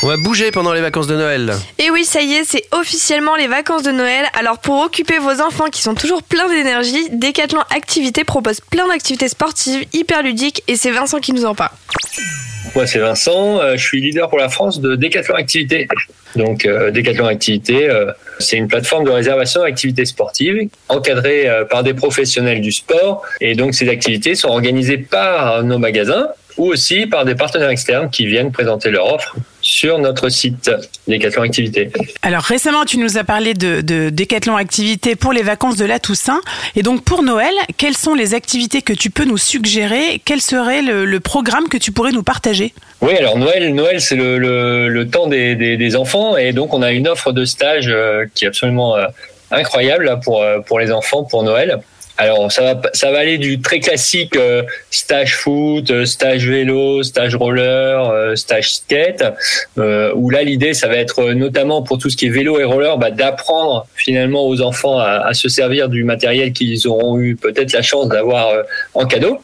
On 0.02 0.06
va 0.06 0.16
bouger 0.16 0.50
pendant 0.50 0.72
les 0.72 0.80
vacances 0.80 1.06
de 1.06 1.14
Noël. 1.14 1.52
Et 1.78 1.90
oui, 1.90 2.04
ça 2.04 2.22
y 2.22 2.32
est, 2.34 2.44
c'est 2.44 2.64
officiellement 2.72 3.36
les 3.36 3.48
vacances 3.48 3.82
de 3.82 3.90
Noël. 3.90 4.24
Alors 4.38 4.58
pour 4.58 4.80
occuper 4.80 5.18
vos 5.18 5.42
enfants 5.42 5.66
qui 5.70 5.82
sont 5.82 5.94
toujours 5.94 6.22
pleins 6.22 6.48
d'énergie, 6.48 7.10
Decathlon 7.10 7.60
Activité 7.74 8.24
propose 8.24 8.60
plein 8.60 8.88
d'activités 8.88 9.28
sportives 9.28 9.84
hyper 9.92 10.22
ludiques 10.22 10.62
et 10.68 10.76
c'est 10.76 10.90
Vincent 10.90 11.18
qui 11.18 11.32
nous 11.34 11.44
en 11.44 11.54
parle. 11.54 11.72
Moi, 12.74 12.86
c'est 12.86 12.98
Vincent. 12.98 13.60
euh, 13.60 13.76
Je 13.76 13.82
suis 13.82 14.00
leader 14.00 14.28
pour 14.30 14.38
la 14.38 14.48
France 14.48 14.80
de 14.80 14.96
Decathlon 14.96 15.34
Activité. 15.36 15.86
Donc, 16.34 16.64
euh, 16.64 16.90
Decathlon 16.90 17.26
Activité, 17.26 17.88
euh, 17.90 18.10
c'est 18.38 18.56
une 18.56 18.68
plateforme 18.68 19.04
de 19.04 19.10
réservation 19.10 19.62
d'activités 19.62 20.04
sportives 20.06 20.68
encadrée 20.88 21.46
euh, 21.48 21.64
par 21.64 21.82
des 21.82 21.94
professionnels 21.94 22.60
du 22.62 22.72
sport. 22.72 23.22
Et 23.40 23.54
donc, 23.54 23.74
ces 23.74 23.88
activités 23.88 24.34
sont 24.34 24.48
organisées 24.48 24.98
par 24.98 25.62
nos 25.62 25.78
magasins 25.78 26.28
ou 26.56 26.66
aussi 26.66 27.06
par 27.06 27.24
des 27.24 27.34
partenaires 27.34 27.70
externes 27.70 28.10
qui 28.10 28.26
viennent 28.26 28.52
présenter 28.52 28.90
leur 28.90 29.12
offre 29.12 29.36
sur 29.60 29.98
notre 29.98 30.28
site 30.28 30.70
Decathlon 31.08 31.42
Activité. 31.42 31.90
Alors 32.22 32.42
récemment, 32.42 32.84
tu 32.84 32.98
nous 32.98 33.18
as 33.18 33.24
parlé 33.24 33.54
de, 33.54 33.80
de 33.80 34.10
Décathlon 34.10 34.56
Activités 34.56 35.16
pour 35.16 35.32
les 35.32 35.42
vacances 35.42 35.76
de 35.76 35.84
la 35.84 35.98
Toussaint. 35.98 36.40
Et 36.76 36.82
donc 36.82 37.02
pour 37.02 37.22
Noël, 37.22 37.52
quelles 37.76 37.96
sont 37.96 38.14
les 38.14 38.34
activités 38.34 38.80
que 38.82 38.92
tu 38.92 39.10
peux 39.10 39.24
nous 39.24 39.38
suggérer? 39.38 40.22
Quel 40.24 40.40
serait 40.40 40.82
le, 40.82 41.04
le 41.04 41.20
programme 41.20 41.68
que 41.68 41.76
tu 41.76 41.92
pourrais 41.92 42.12
nous 42.12 42.22
partager? 42.22 42.72
Oui, 43.00 43.14
alors 43.16 43.36
Noël, 43.38 43.74
Noël, 43.74 44.00
c'est 44.00 44.16
le, 44.16 44.38
le, 44.38 44.88
le 44.88 45.08
temps 45.08 45.26
des, 45.26 45.56
des, 45.56 45.76
des 45.76 45.96
enfants 45.96 46.36
et 46.36 46.52
donc 46.52 46.72
on 46.72 46.82
a 46.82 46.92
une 46.92 47.08
offre 47.08 47.32
de 47.32 47.44
stage 47.44 47.88
euh, 47.88 48.24
qui 48.34 48.44
est 48.44 48.48
absolument 48.48 48.96
euh, 48.96 49.06
incroyable 49.50 50.18
pour 50.24 50.42
euh, 50.42 50.60
pour 50.60 50.78
les 50.78 50.92
enfants 50.92 51.24
pour 51.24 51.42
Noël. 51.42 51.80
Alors 52.18 52.50
ça 52.50 52.62
va 52.62 52.80
ça 52.94 53.10
va 53.10 53.18
aller 53.18 53.38
du 53.38 53.60
très 53.60 53.80
classique 53.80 54.36
euh, 54.36 54.62
stage 54.90 55.36
foot, 55.36 55.90
euh, 55.90 56.06
stage 56.06 56.48
vélo, 56.48 57.02
stage 57.02 57.34
roller, 57.34 58.08
euh, 58.10 58.36
stage 58.36 58.72
skate, 58.74 59.24
euh, 59.78 60.12
où 60.14 60.30
là 60.30 60.42
l'idée 60.42 60.72
ça 60.72 60.88
va 60.88 60.96
être 60.96 61.20
euh, 61.20 61.34
notamment 61.34 61.82
pour 61.82 61.98
tout 61.98 62.08
ce 62.08 62.16
qui 62.16 62.26
est 62.26 62.30
vélo 62.30 62.58
et 62.58 62.64
roller, 62.64 62.96
bah, 62.96 63.10
d'apprendre 63.10 63.86
finalement 63.94 64.46
aux 64.46 64.62
enfants 64.62 64.98
à, 64.98 65.26
à 65.26 65.34
se 65.34 65.48
servir 65.48 65.88
du 65.88 66.04
matériel 66.04 66.52
qu'ils 66.52 66.88
auront 66.88 67.18
eu 67.18 67.36
peut-être 67.36 67.72
la 67.72 67.82
chance 67.82 68.08
d'avoir 68.08 68.48
euh, 68.48 68.62
en 68.94 69.06
cadeau. 69.06 69.38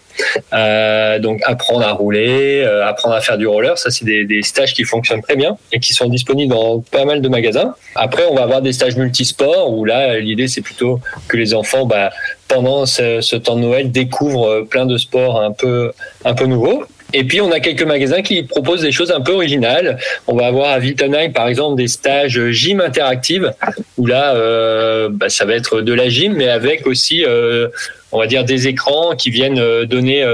Donc 0.53 1.41
apprendre 1.45 1.87
à 1.87 1.93
rouler, 1.93 2.63
apprendre 2.85 3.15
à 3.15 3.23
faire 3.23 3.39
du 3.39 3.47
roller, 3.47 3.79
ça 3.79 3.91
c'est 3.91 4.05
des, 4.05 4.27
des 4.27 4.43
stages 4.43 4.75
qui 4.75 4.85
fonctionnent 4.85 5.23
très 5.23 5.37
bien 5.37 5.57
et 5.73 5.81
qui 5.81 5.95
sont 5.95 6.07
disponibles 6.07 6.53
dans 6.53 6.81
pas 6.81 7.07
mal 7.07 7.23
de 7.23 7.29
magasins. 7.29 7.75
Après 7.95 8.25
on 8.31 8.35
va 8.35 8.43
avoir 8.43 8.61
des 8.61 8.75
stages 8.75 8.97
multisports 8.97 9.73
où 9.73 9.87
là 9.87 10.19
l'idée 10.19 10.49
c'est 10.49 10.61
plutôt 10.61 11.01
que 11.29 11.39
les 11.39 11.55
enfants 11.55 11.87
bah, 11.87 12.11
pendant 12.53 12.87
ce, 12.87 13.37
temps 13.37 13.57
de 13.57 13.61
Noël 13.61 13.91
découvrent 13.91 14.49
euh, 14.49 14.65
plein 14.65 14.87
de 14.87 14.97
sports 14.97 15.41
un 15.41 15.53
peu 15.53 15.93
un 16.25 16.35
peu 16.35 16.47
nouveaux. 16.47 16.85
Et 17.12 17.25
puis, 17.25 17.40
on 17.40 17.51
a 17.51 17.61
quelques 17.61 17.83
magasins 17.83 18.22
qui 18.22 18.42
proposent 18.42 18.83
des 18.83 18.92
choses 18.92 19.12
un 19.12 19.20
peu 19.20 19.33
originales. 19.33 19.98
On 20.27 20.37
va 20.37 20.46
avoir 20.46 20.70
à 20.70 20.79
Wittenheim, 20.79 21.33
par 21.33 21.48
exemple, 21.48 21.77
des 21.77 21.88
stages 21.88 22.40
gym 22.51 22.81
interactive, 22.81 23.53
où 23.98 24.07
là, 24.07 24.35
euh, 24.35 25.09
bah, 25.11 25.29
ça 25.29 25.44
va 25.44 25.55
être 25.55 25.83
de 25.83 25.92
la 25.92 26.09
gym, 26.09 26.35
mais 26.35 26.48
avec 26.48 26.87
aussi, 26.87 27.25
euh, 27.25 27.68
on 28.12 28.18
va 28.18 28.27
dire, 28.27 28.44
des 28.44 28.66
écrans 28.68 29.14
qui 29.14 29.31
viennent 29.31 29.59
euh, 29.59 29.85
donner 29.85 30.25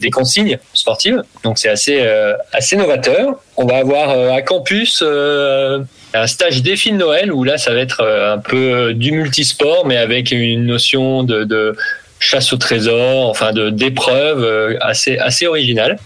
des 0.00 0.10
consignes 0.10 0.58
sportives. 0.74 1.22
Donc, 1.42 1.58
c'est 1.58 1.68
assez, 1.68 2.06
assez 2.52 2.76
novateur. 2.76 3.40
On 3.56 3.66
va 3.66 3.78
avoir 3.78 4.10
à 4.32 4.42
campus 4.42 5.02
un 5.02 6.26
stage 6.26 6.62
défi 6.62 6.92
de 6.92 6.96
Noël, 6.96 7.32
où 7.32 7.42
là, 7.42 7.58
ça 7.58 7.72
va 7.72 7.80
être 7.80 8.04
un 8.04 8.38
peu 8.38 8.94
du 8.94 9.12
multisport, 9.12 9.86
mais 9.86 9.96
avec 9.96 10.30
une 10.30 10.66
notion 10.66 11.24
de, 11.24 11.74
chasse 12.20 12.52
au 12.52 12.56
trésor, 12.56 13.28
enfin 13.28 13.52
de 13.52 13.70
d'épreuves 13.70 14.76
assez 14.80 15.18
assez 15.18 15.46
originales. 15.46 15.98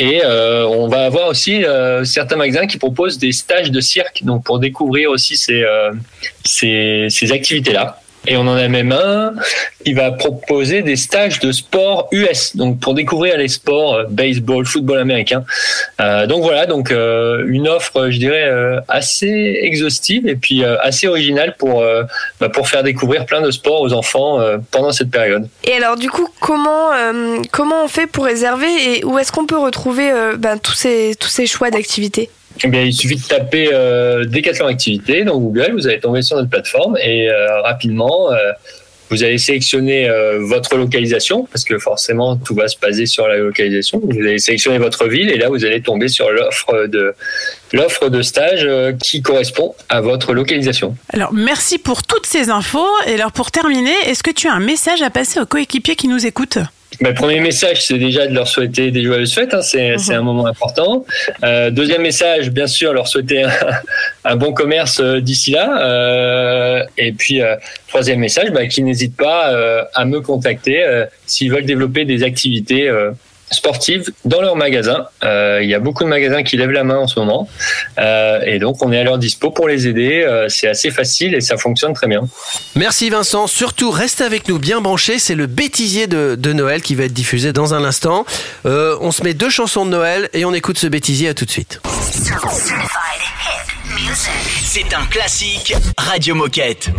Et 0.00 0.22
euh, 0.24 0.66
on 0.66 0.88
va 0.88 1.04
avoir 1.04 1.28
aussi 1.28 1.62
euh, 1.62 2.04
certains 2.04 2.36
magasins 2.36 2.66
qui 2.66 2.78
proposent 2.78 3.18
des 3.18 3.32
stages 3.32 3.70
de 3.70 3.80
cirque, 3.82 4.24
donc 4.24 4.44
pour 4.44 4.58
découvrir 4.58 5.10
aussi 5.10 5.36
ces, 5.36 5.62
euh, 5.62 5.92
ces, 6.42 7.08
ces 7.10 7.32
activités-là. 7.32 7.99
Et 8.26 8.36
on 8.36 8.42
en 8.42 8.56
a 8.56 8.68
même 8.68 8.92
un 8.92 9.32
qui 9.84 9.94
va 9.94 10.10
proposer 10.12 10.82
des 10.82 10.96
stages 10.96 11.40
de 11.40 11.52
sport 11.52 12.08
US, 12.12 12.54
donc 12.54 12.78
pour 12.80 12.94
découvrir 12.94 13.38
les 13.38 13.48
sports 13.48 13.94
euh, 13.94 14.04
baseball, 14.10 14.66
football 14.66 14.98
américain. 14.98 15.44
Euh, 16.00 16.26
donc 16.26 16.42
voilà, 16.42 16.66
donc 16.66 16.90
euh, 16.90 17.44
une 17.48 17.66
offre, 17.66 18.10
je 18.10 18.18
dirais, 18.18 18.50
assez 18.88 19.58
exhaustive 19.62 20.28
et 20.28 20.36
puis 20.36 20.64
assez 20.64 21.06
originale 21.06 21.54
pour 21.58 21.84
bah, 22.40 22.48
pour 22.48 22.68
faire 22.68 22.82
découvrir 22.82 23.26
plein 23.26 23.40
de 23.40 23.50
sports 23.50 23.80
aux 23.80 23.92
enfants 23.92 24.38
pendant 24.70 24.92
cette 24.92 25.10
période. 25.10 25.48
Et 25.64 25.72
alors 25.72 25.96
du 25.96 26.10
coup, 26.10 26.28
comment 26.40 26.90
comment 27.50 27.84
on 27.84 27.88
fait 27.88 28.06
pour 28.06 28.24
réserver 28.24 28.68
et 28.68 29.04
où 29.04 29.18
est-ce 29.18 29.32
qu'on 29.32 29.46
peut 29.46 29.58
retrouver 29.58 30.12
ben, 30.38 30.58
tous 30.58 30.74
ces 30.74 31.14
tous 31.18 31.28
ces 31.28 31.46
choix 31.46 31.70
d'activités? 31.70 32.30
Eh 32.62 32.68
bien, 32.68 32.82
il 32.82 32.92
suffit 32.92 33.16
de 33.16 33.26
taper 33.26 33.70
euh, 33.72 34.24
Activité 34.60 35.24
dans 35.24 35.38
Google, 35.38 35.72
vous 35.72 35.86
allez 35.86 36.00
tomber 36.00 36.22
sur 36.22 36.36
notre 36.36 36.50
plateforme 36.50 36.96
et 36.98 37.30
euh, 37.30 37.62
rapidement, 37.62 38.30
euh, 38.32 38.52
vous 39.08 39.24
allez 39.24 39.38
sélectionner 39.38 40.08
euh, 40.08 40.38
votre 40.40 40.76
localisation, 40.76 41.48
parce 41.50 41.64
que 41.64 41.78
forcément, 41.78 42.36
tout 42.36 42.54
va 42.54 42.68
se 42.68 42.78
baser 42.78 43.06
sur 43.06 43.26
la 43.26 43.38
localisation. 43.38 44.00
Vous 44.02 44.18
allez 44.18 44.38
sélectionner 44.38 44.78
votre 44.78 45.08
ville 45.08 45.30
et 45.30 45.38
là, 45.38 45.48
vous 45.48 45.64
allez 45.64 45.80
tomber 45.80 46.08
sur 46.08 46.30
l'offre 46.30 46.86
de, 46.86 47.14
l'offre 47.72 48.08
de 48.08 48.22
stage 48.22 48.68
qui 49.02 49.22
correspond 49.22 49.74
à 49.88 50.00
votre 50.00 50.34
localisation. 50.34 50.94
Alors, 51.12 51.32
merci 51.32 51.78
pour 51.78 52.02
toutes 52.02 52.26
ces 52.26 52.50
infos. 52.50 52.88
Et 53.06 53.14
alors, 53.14 53.32
pour 53.32 53.50
terminer, 53.50 53.94
est-ce 54.06 54.22
que 54.22 54.30
tu 54.30 54.46
as 54.46 54.52
un 54.52 54.60
message 54.60 55.00
à 55.02 55.10
passer 55.10 55.40
aux 55.40 55.46
coéquipiers 55.46 55.96
qui 55.96 56.08
nous 56.08 56.26
écoutent? 56.26 56.58
Le 57.02 57.14
premier 57.14 57.40
message, 57.40 57.86
c'est 57.86 57.96
déjà 57.98 58.26
de 58.26 58.34
leur 58.34 58.46
souhaiter 58.46 58.90
des 58.90 59.02
joyeuses 59.02 59.32
fêtes. 59.32 59.54
hein, 59.54 59.62
c'est 59.62 60.14
un 60.14 60.20
moment 60.20 60.44
important. 60.44 61.06
Euh, 61.44 61.70
deuxième 61.70 62.02
message, 62.02 62.50
bien 62.50 62.66
sûr, 62.66 62.92
leur 62.92 63.08
souhaiter 63.08 63.42
un, 63.42 63.50
un 64.24 64.36
bon 64.36 64.52
commerce 64.52 65.00
euh, 65.00 65.18
d'ici 65.20 65.52
là. 65.52 65.82
Euh, 65.82 66.84
et 66.98 67.12
puis, 67.12 67.40
euh, 67.40 67.56
troisième 67.88 68.18
message, 68.18 68.50
bah, 68.50 68.66
qu'ils 68.66 68.84
n'hésitent 68.84 69.16
pas 69.16 69.50
euh, 69.54 69.82
à 69.94 70.04
me 70.04 70.20
contacter 70.20 70.84
euh, 70.84 71.06
s'ils 71.24 71.50
veulent 71.50 71.64
développer 71.64 72.04
des 72.04 72.22
activités 72.22 72.86
euh, 72.88 73.12
sportives 73.50 74.10
dans 74.24 74.40
leur 74.40 74.56
magasin. 74.56 75.06
Euh, 75.24 75.60
il 75.62 75.68
y 75.68 75.74
a 75.74 75.80
beaucoup 75.80 76.04
de 76.04 76.08
magasins 76.08 76.42
qui 76.42 76.56
lèvent 76.56 76.70
la 76.70 76.84
main 76.84 76.98
en 76.98 77.06
ce 77.06 77.18
moment. 77.18 77.48
Euh, 77.98 78.40
et 78.44 78.58
donc, 78.58 78.84
on 78.84 78.92
est 78.92 78.98
à 78.98 79.04
leur 79.04 79.18
dispo 79.18 79.50
pour 79.50 79.68
les 79.68 79.88
aider. 79.88 80.22
Euh, 80.22 80.48
c'est 80.48 80.68
assez 80.68 80.90
facile 80.90 81.34
et 81.34 81.40
ça 81.40 81.56
fonctionne 81.56 81.92
très 81.92 82.06
bien. 82.06 82.22
Merci 82.76 83.10
Vincent. 83.10 83.46
Surtout, 83.46 83.90
reste 83.90 84.20
avec 84.20 84.48
nous 84.48 84.58
bien 84.58 84.80
branchés. 84.80 85.18
C'est 85.18 85.34
le 85.34 85.46
bêtisier 85.46 86.06
de, 86.06 86.36
de 86.38 86.52
Noël 86.52 86.82
qui 86.82 86.94
va 86.94 87.04
être 87.04 87.12
diffusé 87.12 87.52
dans 87.52 87.74
un 87.74 87.84
instant. 87.84 88.24
Euh, 88.66 88.96
on 89.00 89.12
se 89.12 89.22
met 89.22 89.34
deux 89.34 89.50
chansons 89.50 89.84
de 89.84 89.90
Noël 89.90 90.28
et 90.32 90.44
on 90.44 90.54
écoute 90.54 90.78
ce 90.78 90.86
bêtisier 90.86 91.28
à 91.28 91.34
tout 91.34 91.44
de 91.44 91.50
suite. 91.50 91.80
C'est 94.62 94.94
un 94.94 95.06
classique 95.06 95.74
Radio 95.98 96.34
Moquette. 96.34 96.90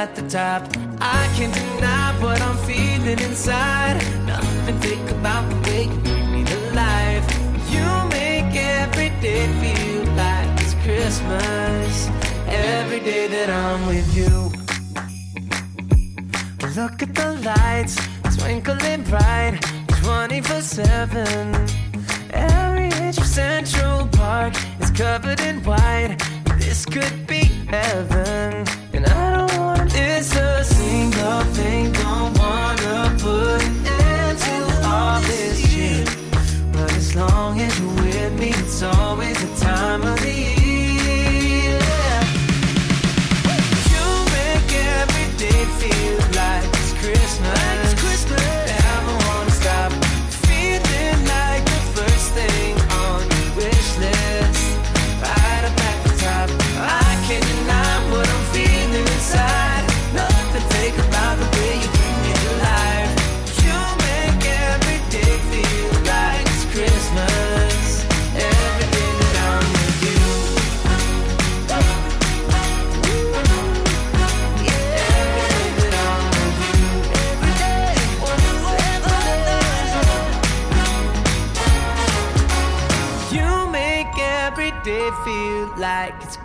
At 0.00 0.16
the 0.16 0.22
top. 0.30 0.89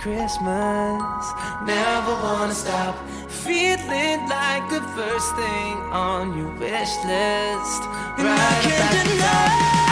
Christmas. 0.06 1.26
Never 1.64 2.14
wanna 2.22 2.54
stop 2.54 2.96
feeling 3.28 4.30
like 4.30 4.70
the 4.70 4.82
first 4.94 5.36
thing 5.36 5.74
on 5.92 6.38
your 6.38 6.52
wish 6.60 6.94
list. 7.06 7.82
Right 8.20 8.66
at. 8.68 9.06
I 9.26 9.62
can't 9.72 9.85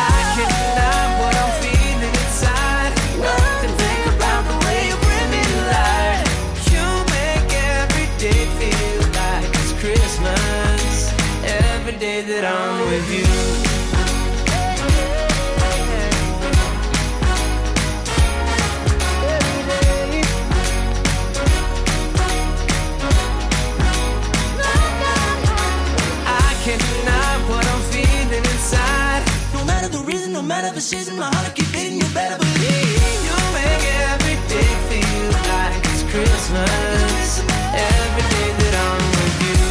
reason, 30.92 31.16
no 31.16 31.22
matter 31.22 31.34
the 31.34 31.34
season, 31.34 31.34
my 31.34 31.36
heart 31.36 31.56
keep 31.56 31.72
beating. 31.72 32.00
You 32.00 32.08
better 32.14 32.38
believe 32.38 33.24
you 33.24 33.36
make 33.54 33.84
every 34.12 34.36
day 34.52 34.72
feel 34.90 35.32
like 35.52 35.80
it's 35.92 36.04
Christmas. 36.12 37.40
Every 37.74 38.26
day 38.34 38.50
that 38.60 38.74
I'm 38.84 39.04
with 39.16 39.38
you. 39.46 39.62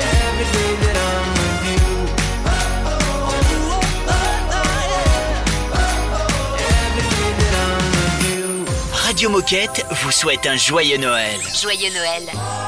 Every 0.00 0.46
day 0.56 0.72
that 0.84 0.96
I'm 1.08 1.26
with 1.38 1.62
you. 1.68 1.84
Every 6.80 7.06
day 7.16 7.30
that 7.40 7.54
I'm 7.66 7.84
with 7.96 8.20
you. 8.30 8.42
Radio 9.06 9.28
Moquette 9.30 9.84
vous 9.90 10.12
souhaite 10.12 10.46
un 10.46 10.56
joyeux 10.56 10.98
Noël. 10.98 11.40
Joyeux 11.60 11.92
Noël. 11.92 12.67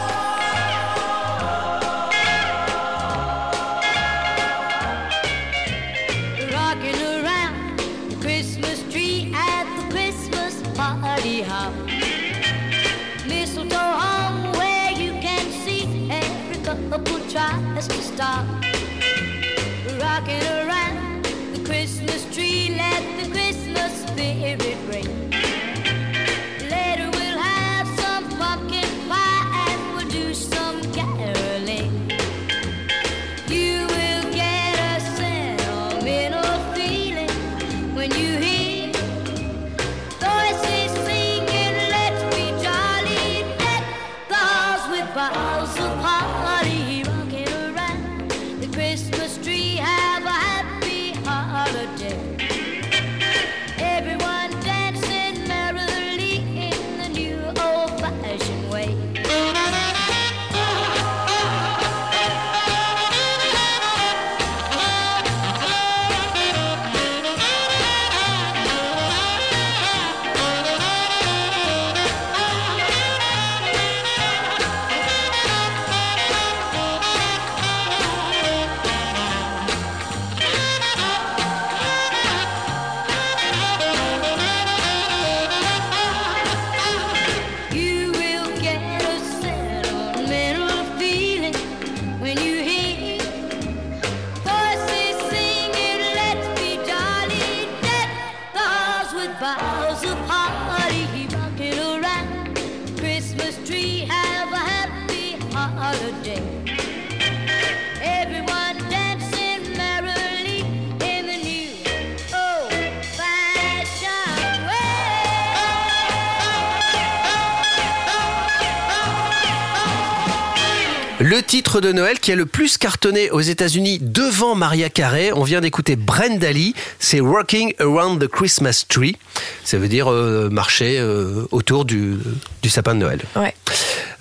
Titre 121.71 121.81
de 121.81 121.93
Noël 121.93 122.19
qui 122.19 122.33
a 122.33 122.35
le 122.35 122.47
plus 122.47 122.79
cartonné 122.79 123.31
aux 123.31 123.41
États-Unis 123.41 124.01
devant 124.03 124.57
Maria 124.57 124.89
Carey. 124.89 125.31
On 125.33 125.45
vient 125.45 125.61
d'écouter 125.61 125.95
Brenda 125.95 126.51
Lee. 126.51 126.75
C'est 126.99 127.21
Working 127.21 127.75
Around 127.79 128.21
the 128.21 128.27
Christmas 128.27 128.83
Tree. 128.89 129.17
Ça 129.63 129.79
veut 129.79 129.87
dire 129.87 130.11
euh, 130.11 130.49
marcher 130.51 130.97
euh, 130.99 131.47
autour 131.53 131.85
du, 131.85 132.15
du 132.63 132.69
sapin 132.71 132.97
de 132.97 132.99
Noël. 133.01 133.21
Ouais. 133.37 133.55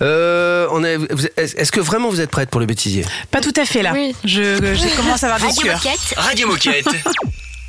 Euh, 0.00 0.68
on 0.70 0.84
est- 0.84 1.00
Est-ce 1.36 1.72
que 1.72 1.80
vraiment 1.80 2.08
vous 2.08 2.20
êtes 2.20 2.30
prête 2.30 2.50
pour 2.50 2.60
le 2.60 2.66
bêtisier? 2.66 3.04
Pas 3.32 3.40
tout 3.40 3.52
à 3.56 3.64
fait 3.64 3.82
là. 3.82 3.94
Je, 4.22 4.54
je 4.54 4.96
commence 4.96 5.24
à 5.24 5.34
avoir 5.34 5.50
des 5.50 5.52
sueurs. 5.56 5.82
Radio 6.18 6.46
Moquette. 6.46 6.86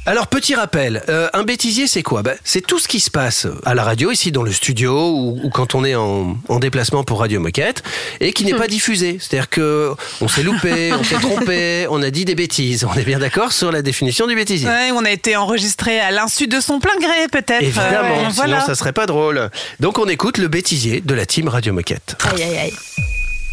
Alors 0.07 0.25
petit 0.25 0.55
rappel, 0.55 1.03
euh, 1.09 1.29
un 1.33 1.43
bêtisier 1.43 1.85
c'est 1.85 2.01
quoi? 2.01 2.23
Ben, 2.23 2.35
C'est 2.43 2.65
tout 2.65 2.79
ce 2.79 2.87
qui 2.87 2.99
se 2.99 3.11
passe 3.11 3.45
à 3.65 3.75
la 3.75 3.83
radio, 3.83 4.09
ici 4.11 4.31
dans 4.31 4.41
le 4.41 4.51
studio 4.51 5.09
ou, 5.11 5.39
ou 5.43 5.49
quand 5.51 5.75
on 5.75 5.83
est 5.85 5.93
en, 5.93 6.37
en 6.49 6.59
déplacement 6.59 7.03
pour 7.03 7.19
Radio 7.19 7.39
Moquette 7.39 7.83
et 8.19 8.33
qui 8.33 8.43
n'est 8.45 8.55
pas 8.55 8.65
diffusé. 8.67 9.19
C'est-à-dire 9.19 9.47
que 9.49 9.91
on 10.19 10.27
s'est 10.27 10.41
loupé, 10.41 10.91
on 10.99 11.03
s'est 11.03 11.19
trompé, 11.19 11.85
on 11.91 12.01
a 12.01 12.09
dit 12.09 12.25
des 12.25 12.33
bêtises. 12.33 12.83
On 12.83 12.93
est 12.95 13.03
bien 13.03 13.19
d'accord 13.19 13.51
sur 13.53 13.71
la 13.71 13.83
définition 13.83 14.25
du 14.25 14.33
bêtisier 14.33 14.67
Ouais, 14.67 14.89
on 14.91 15.05
a 15.05 15.11
été 15.11 15.35
enregistré 15.35 15.99
à 15.99 16.09
l'insu 16.09 16.47
de 16.47 16.59
son 16.59 16.79
plein 16.79 16.97
gré 16.99 17.27
peut-être. 17.31 17.61
Évidemment, 17.61 17.99
Euh, 18.01 18.17
sinon 18.21 18.29
voilà. 18.31 18.61
ça 18.61 18.73
serait 18.73 18.93
pas 18.93 19.05
drôle. 19.05 19.51
Donc 19.79 19.99
on 19.99 20.05
écoute 20.07 20.39
le 20.39 20.47
bêtisier 20.47 21.01
de 21.01 21.13
la 21.13 21.27
team 21.27 21.47
Radio 21.47 21.73
Moquette. 21.73 22.15
Aïe 22.33 22.41
aïe 22.41 22.57
aïe. 22.57 22.73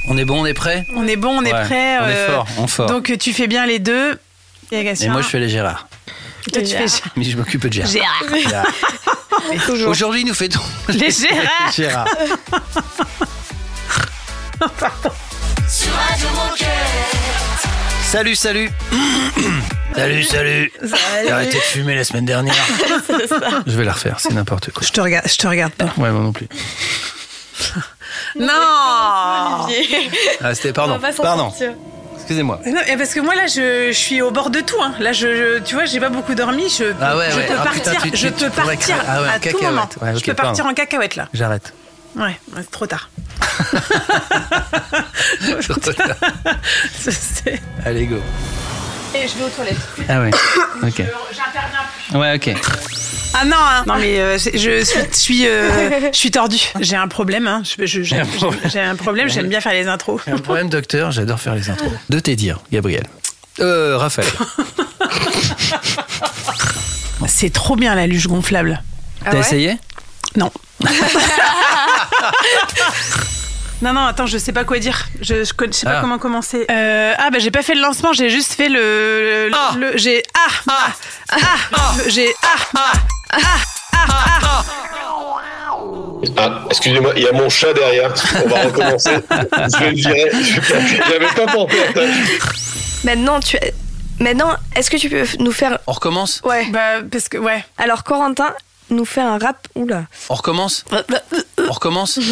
On 0.07 0.17
est 0.17 0.25
bon, 0.25 0.41
on 0.41 0.47
est 0.47 0.55
prêt? 0.55 0.87
On 0.97 1.07
est 1.07 1.17
bon, 1.17 1.41
on 1.41 1.45
est 1.45 1.51
prêt. 1.51 1.99
on 2.01 2.09
est 2.09 2.15
euh, 2.15 2.27
fort, 2.29 2.47
on 2.57 2.67
fort. 2.67 2.87
Donc 2.87 3.13
tu 3.19 3.35
fais 3.35 3.49
bien 3.49 3.67
les 3.67 3.79
deux. 3.81 4.19
Et, 4.71 4.81
Et 4.81 5.09
moi, 5.09 5.23
je 5.23 5.27
fais 5.29 5.39
les 5.41 5.49
Gérard. 5.49 5.88
Toi, 6.53 6.63
tu 6.63 6.77
fais 6.77 6.87
Mais 7.17 7.25
je 7.25 7.37
m'occupe 7.37 7.67
de 7.67 7.73
Gérard. 7.73 7.91
Gérard. 7.91 8.23
Gérard. 8.49 8.67
Aujourd'hui, 9.89 10.25
nous 10.25 10.35
fêtons 10.35 10.61
Les 10.89 11.11
Gérard. 11.11 11.73
Gérard. 11.75 12.07
Sur 15.69 15.93
Radio 15.93 16.27
Moquette. 16.35 16.67
Salut, 18.03 18.35
salut. 18.37 18.71
salut, 19.95 20.25
salut. 20.25 20.73
J'ai 21.25 21.31
arrêté 21.31 21.59
de 21.59 21.63
fumer 21.63 21.95
la 21.95 22.05
semaine 22.05 22.25
dernière. 22.25 22.55
Je 23.67 23.77
vais 23.77 23.85
la 23.85 23.93
refaire, 23.93 24.19
c'est 24.19 24.33
n'importe 24.33 24.71
quoi. 24.73 24.83
Je 24.87 24.93
te 24.93 25.01
regarde, 25.01 25.29
je 25.29 25.37
te 25.37 25.47
regarde 25.47 25.75
pas. 25.75 25.93
Ouais, 25.99 26.11
moi 26.11 26.23
non 26.23 26.33
plus. 26.33 26.49
Non. 28.39 28.49
Ah, 28.49 29.67
c'était 30.55 30.73
pardon. 30.73 30.99
Pardon. 31.19 31.51
sortir. 31.51 31.75
Excusez-moi. 32.19 32.61
Non, 32.67 32.81
et 32.87 32.97
parce 32.97 33.15
que 33.15 33.21
moi 33.21 33.35
là, 33.35 33.47
je, 33.47 33.89
je 33.89 33.97
suis 33.99 34.21
au 34.23 34.31
bord 34.31 34.51
de 34.51 34.61
tout. 34.61 34.77
hein. 34.83 34.93
Là, 35.01 35.13
je, 35.13 35.27
je- 35.35 35.59
tu 35.61 35.75
vois, 35.75 35.85
j'ai 35.87 35.99
pas 36.01 36.11
beaucoup 36.11 36.35
dormi. 36.35 36.69
Je, 36.69 36.85
Ah 37.01 37.17
ouais, 37.17 37.31
je 37.31 37.37
ouais. 37.37 37.47
peux 37.47 37.55
Ah, 37.59 37.63
partir. 37.65 37.83
putain, 37.83 38.01
tu- 38.03 38.11
je 38.17 38.29
tu- 38.29 38.33
peux 38.35 38.51
tu 38.51 38.51
partir 38.51 38.97
cra- 38.97 39.05
ah 39.09 39.23
ouais, 39.23 39.29
en 39.29 39.31
à 39.31 39.35
tout 39.35 39.41
cacahuète. 39.41 39.63
moment. 39.65 39.89
Je 40.15 40.25
peux 40.25 40.35
partir 40.35 40.65
pardon. 40.65 40.71
en 40.71 40.75
cacahuète 40.75 41.17
là. 41.17 41.29
J'arrête. 41.33 41.73
Ouais, 42.17 42.39
c'est 42.57 42.71
trop 42.71 42.87
tard. 42.87 43.09
C'est- 46.99 47.61
Allez, 47.85 48.07
go. 48.07 48.17
Et 49.15 49.27
je 49.27 49.39
vais 49.39 49.45
aux 49.45 49.49
toilettes. 49.49 49.77
Ah 50.09 50.21
ouais. 50.21 50.31
Ok. 50.83 51.03
Ouais, 52.15 52.35
ok. 52.37 52.55
Ah 53.35 53.45
non, 53.45 53.57
hein. 53.57 53.85
non 53.87 53.97
mais 53.99 54.19
euh, 54.19 54.39
je 54.39 54.49
suis, 54.49 54.59
je 54.59 55.07
suis, 55.13 55.47
euh, 55.47 56.11
je 56.13 56.17
suis 56.17 56.31
tordue. 56.31 56.61
J'ai 56.81 56.97
un 56.97 57.09
problème. 57.09 57.47
Hein. 57.47 57.63
Un 57.79 58.25
problème. 58.25 58.71
J'ai 58.71 58.81
un 58.81 58.97
problème. 58.97 59.29
J'aime 59.29 59.49
bien 59.49 59.61
faire 59.61 59.73
les 59.73 59.87
intros. 59.87 60.21
Un 60.27 60.39
problème, 60.39 60.69
docteur, 60.69 61.11
j'adore 61.11 61.41
faire 61.41 61.55
les 61.55 61.71
intros. 61.71 61.93
De 62.09 62.21
tes 62.21 62.37
dires, 62.37 62.61
Gabriel. 62.73 63.05
Euh, 63.61 63.99
Raphaël. 63.99 64.29
C'est 67.27 67.53
trop 67.53 67.77
bien 67.77 67.95
la 67.95 68.07
luge 68.07 68.27
gonflable. 68.27 68.83
T'as 69.25 69.39
essayé? 69.39 69.77
Non. 70.37 70.51
Non, 73.81 73.93
non, 73.93 74.07
attends, 74.07 74.27
je 74.27 74.39
sais 74.39 74.53
pas 74.53 74.65
quoi 74.65 74.79
dire. 74.81 75.07
Je, 75.21 75.37
je, 75.45 75.71
sais 75.73 75.87
pas 75.87 75.99
Ah. 75.99 76.01
comment 76.01 76.19
commencer. 76.19 76.67
Euh, 76.71 77.15
ah, 77.17 77.31
bah 77.31 77.39
j'ai 77.39 77.51
pas 77.53 77.63
fait 77.63 77.75
le 77.75 77.81
lancement, 77.81 78.13
j'ai 78.13 78.29
juste 78.29 78.55
fait 78.55 78.69
le. 78.69 79.49
le, 79.51 79.79
le- 79.81 79.97
j'ai. 79.97 80.23
Ah 80.35 80.51
Ah 80.69 81.37
Ah, 81.73 81.93
J'ai. 82.09 82.35
Ah 82.43 82.81
Ah 83.31 83.39
Ah, 86.37 86.65
excusez-moi, 86.71 87.13
il 87.17 87.23
y 87.23 87.29
a 87.29 87.33
mon 87.33 87.49
chat 87.49 87.73
derrière. 87.73 88.13
On 88.45 88.49
va 88.49 88.63
recommencer. 88.63 89.11
Je 89.31 89.79
vais 89.79 89.91
le 89.91 89.97
virer. 89.97 90.31
J'avais 91.09 91.27
pas 91.35 91.53
pensé. 91.53 91.77
Maintenant, 93.05 93.41
tu. 93.41 93.57
Maintenant, 94.21 94.57
est-ce 94.75 94.91
que 94.91 94.97
tu 94.97 95.09
peux 95.09 95.25
nous 95.39 95.53
faire. 95.53 95.79
On 95.87 95.93
recommence? 95.93 96.41
Ouais. 96.45 96.67
Bah, 96.71 97.03
parce 97.11 97.29
que, 97.29 97.39
ouais. 97.39 97.65
Alors, 97.79 98.03
Corentin, 98.03 98.53
nous 98.91 99.05
fait 99.05 99.21
un 99.21 99.39
rap. 99.39 99.69
Oula. 99.77 100.05
On 100.29 100.35
recommence? 100.35 100.85
On 101.69 101.73
recommence? 101.73 102.19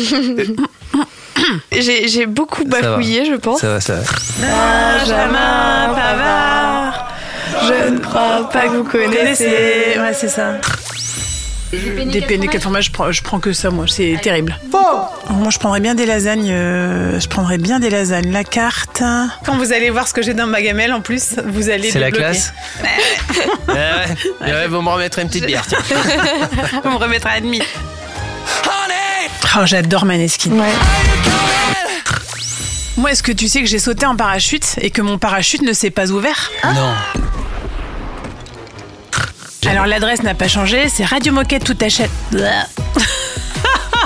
J'ai 1.72 2.09
j'ai 2.09 2.26
beaucoup 2.26 2.64
bafouillé, 2.64 3.24
je 3.26 3.34
pense. 3.34 3.61
Ça 3.61 3.68
va, 3.74 3.80
ça 3.80 3.95
va. 3.97 4.03
Benjamin 4.41 5.95
Pavard. 5.95 7.12
Je 7.68 7.91
ne 7.91 7.99
crois 7.99 8.49
pas 8.51 8.62
que 8.68 8.76
vous 8.76 8.84
connaissez. 8.84 9.97
Ouais, 9.99 10.12
c'est 10.12 10.28
ça. 10.28 10.55
Des 11.72 12.20
péniques 12.22 12.55
enfin, 12.57 12.70
moi 12.70 12.80
je 12.80 12.91
prends, 12.91 13.11
je 13.11 13.22
prends 13.22 13.41
que 13.41 13.53
ça, 13.53 13.70
moi, 13.70 13.87
c'est 13.89 14.16
terrible. 14.22 14.57
Moi 15.28 15.51
je 15.51 15.59
prendrais 15.59 15.80
bien 15.80 15.95
des 15.97 16.07
lasagnes, 16.07 16.51
euh, 16.51 17.18
je 17.18 17.28
prendrais 17.28 17.59
bien 17.59 17.80
des 17.80 17.91
lasagnes. 17.91 18.30
La 18.32 18.45
carte. 18.45 19.03
Quand 19.45 19.57
vous 19.57 19.72
allez 19.72 19.91
voir 19.91 20.07
ce 20.07 20.14
que 20.14 20.22
j'ai 20.22 20.32
dans 20.32 20.47
ma 20.47 20.62
gamelle 20.62 20.93
en 20.93 21.01
plus, 21.01 21.34
vous 21.45 21.68
allez 21.68 21.91
C'est 21.91 21.99
la 21.99 22.12
classe 22.12 22.53
Ouais, 23.68 23.74
ouais. 23.74 24.53
Ouais, 24.53 24.68
vous 24.68 24.80
me 24.80 24.89
remettrez 24.89 25.22
une 25.22 25.28
petite 25.28 25.47
bière. 25.47 25.64
tiens. 25.66 25.78
On 26.84 26.91
me 26.93 26.97
remettra 26.97 27.30
à 27.30 27.41
demi. 27.41 27.61
Oh, 29.59 29.64
j'adore 29.64 30.05
Maneskin. 30.05 30.51
Moi, 32.97 33.12
est-ce 33.12 33.22
que 33.22 33.33
tu 33.33 33.49
sais 33.49 33.61
que 33.61 33.66
j'ai 33.66 33.79
sauté 33.79 34.07
en 34.07 34.16
parachute 34.16 34.64
et 34.81 34.91
que 34.91 35.03
mon 35.03 35.18
parachute 35.18 35.62
ne 35.62 35.72
s'est 35.72 35.91
pas 35.91 36.11
ouvert 36.11 36.51
Non. 36.64 36.93
Alors 39.68 39.87
l'adresse 39.87 40.22
n'a 40.22 40.35
pas 40.35 40.47
changé, 40.49 40.89
c'est 40.89 41.05
Radio 41.05 41.33
Moquette 41.33 41.64
tout 41.64 41.77
achète. 41.81 42.11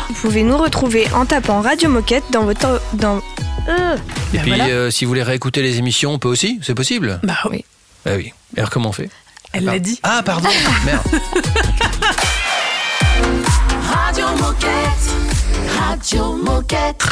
Vous 0.09 0.14
pouvez 0.29 0.43
nous 0.43 0.57
retrouver 0.57 1.09
en 1.14 1.25
tapant 1.27 1.61
Radio 1.61 1.89
Moquette 1.91 2.25
dans 2.31 2.43
votre. 2.45 2.81
Dans... 2.95 3.21
Euh, 3.68 3.97
Et 4.33 4.37
ben 4.39 4.43
puis, 4.43 4.51
voilà. 4.53 4.64
euh, 4.66 4.91
si 4.91 5.05
vous 5.05 5.11
voulez 5.11 5.23
réécouter 5.23 5.62
les 5.62 5.79
émissions, 5.79 6.12
on 6.12 6.18
peut 6.18 6.29
aussi 6.29 6.59
C'est 6.62 6.75
possible 6.75 7.21
Bah 7.23 7.37
oui. 7.51 7.64
Bah 8.05 8.12
oui. 8.16 8.33
Et 8.57 8.59
alors, 8.61 8.71
comment 8.71 8.89
on 8.89 8.93
fait 8.93 9.11
Elle 9.53 9.64
l'a 9.64 9.79
dit. 9.79 10.01
Ah, 10.03 10.23
pardon. 10.25 10.49
Merde. 10.85 11.03
Radio 13.91 14.27
Moquette. 14.39 15.10
Radio 15.89 16.35
Moquette. 16.37 17.03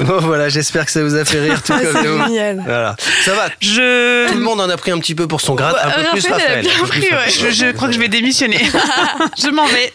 Bon, 0.00 0.18
voilà, 0.20 0.48
j'espère 0.48 0.84
que 0.84 0.90
ça 0.90 1.02
vous 1.02 1.14
a 1.14 1.24
fait 1.24 1.40
rire 1.40 1.62
tout 1.62 1.72
Ah, 1.76 1.80
comme 1.80 1.92
c'est 2.02 2.08
nous. 2.08 2.22
génial. 2.24 2.62
Voilà. 2.64 2.96
Ça 3.24 3.34
va. 3.34 3.46
Je. 3.60 4.28
Tout 4.28 4.34
le 4.34 4.40
monde 4.40 4.60
en 4.60 4.68
a 4.68 4.76
pris 4.76 4.90
un 4.90 4.98
petit 4.98 5.14
peu 5.14 5.26
pour 5.26 5.40
son 5.40 5.54
grade, 5.54 5.74
un 5.82 5.90
peu 5.90 6.10
plus 6.10 6.26
Raphaël, 6.26 6.60
bien 6.62 6.72
pris, 6.86 7.00
ouais. 7.00 7.08
Raphaël. 7.10 7.32
Je, 7.32 7.50
je 7.50 7.72
crois 7.72 7.88
que 7.88 7.94
je 7.94 7.98
vais 8.00 8.08
démissionner. 8.08 8.58
je 9.42 9.48
m'en 9.48 9.66
vais. 9.66 9.92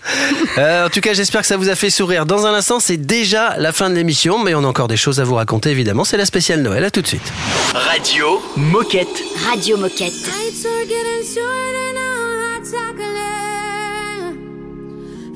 Euh, 0.58 0.88
en 0.88 0.90
tout 0.90 1.02
cas, 1.02 1.14
j'espère 1.14 1.42
que 1.42 1.48
ça 1.48 1.58
vous 1.58 1.70
a 1.70 1.76
fait 1.76 1.90
sourire. 1.90 2.26
Dans 2.26 2.46
un 2.48 2.54
instant, 2.54 2.80
c'est 2.80 2.98
déjà 2.98 3.56
la 3.58 3.72
fin 3.74 3.90
de 3.90 3.96
l'émission, 3.96 4.44
mais 4.44 4.56
on 4.56 4.64
a 4.64 4.68
encore 4.68 4.88
des 4.88 4.98
choses 4.98 5.20
à 5.20 5.24
vous 5.24 5.36
raconter, 5.36 5.70
évidemment. 5.70 6.04
C'est 6.04 6.18
la 6.18 6.26
spéciale 6.26 6.62
Noël. 6.62 6.84
À 6.84 6.92
tout 6.92 7.02
de 7.02 7.08
suite. 7.08 7.32
Radio 7.74 8.42
Moquette. 8.58 9.24
Radio 9.50 9.78
Moquette. 9.78 10.14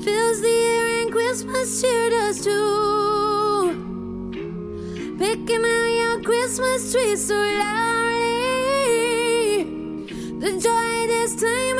Fills 0.04 0.42
the 0.42 0.46
air 0.46 0.93
Christmas 1.14 1.80
cheer 1.80 2.10
does 2.10 2.42
too. 2.42 3.70
Picking 5.16 5.64
out 5.64 5.90
your 6.00 6.20
Christmas 6.22 6.90
tree 6.90 7.14
so 7.14 7.36
loudly, 7.36 8.02
the 10.40 10.50
joy 10.58 11.06
this 11.06 11.36
time 11.40 11.73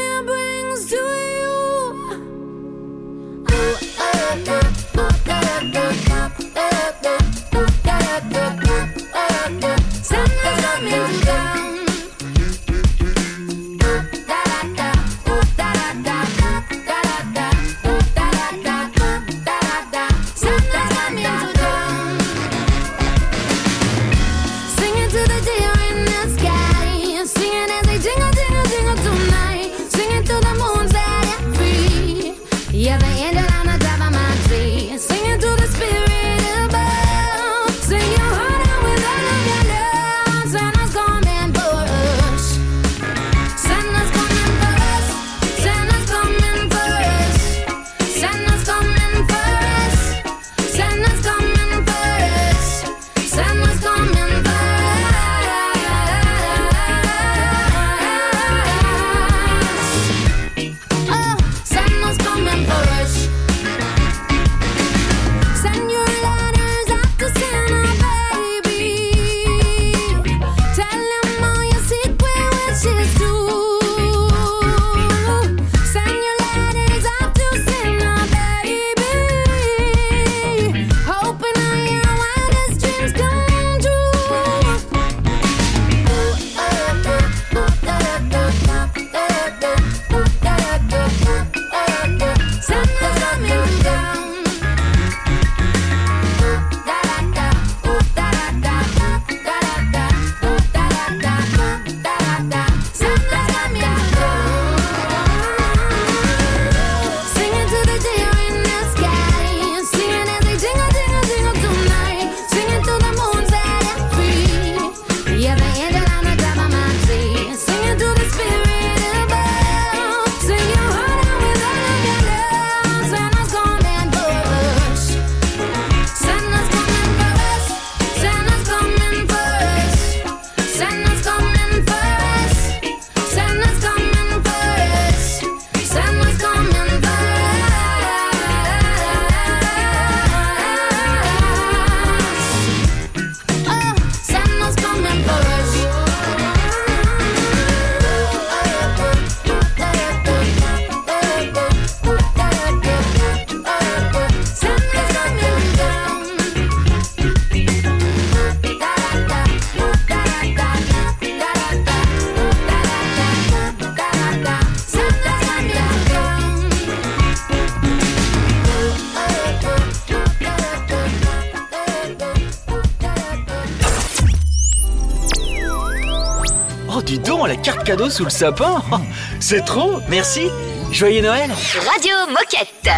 sous 178.14 178.24
le 178.24 178.30
sapin 178.30 178.80
C'est 179.40 179.64
trop, 179.64 180.00
merci. 180.08 180.48
Joyeux 180.92 181.20
Noël. 181.20 181.50
Radio 181.50 182.14
Moquette. 182.28 182.88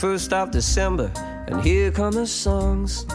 First 0.00 0.32
of 0.32 0.50
December, 0.50 1.12
and 1.46 1.62
here 1.62 1.92
come 1.92 2.12
the 2.14 2.26
songs. 2.26 3.06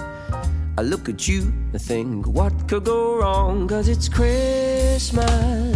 I 0.77 0.83
look 0.83 1.09
at 1.09 1.27
you 1.27 1.51
and 1.73 1.81
think, 1.81 2.25
what 2.27 2.53
could 2.69 2.85
go 2.85 3.19
wrong? 3.19 3.67
Cause 3.67 3.89
it's 3.89 4.07
Christmas. 4.07 5.68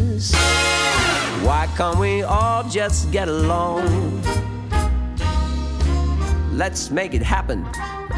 Can't 1.76 1.98
we 1.98 2.22
all 2.22 2.64
just 2.70 3.12
get 3.12 3.28
along? 3.28 4.22
Let's 6.52 6.92
make 6.92 7.16
it 7.16 7.24
happen. 7.24 7.66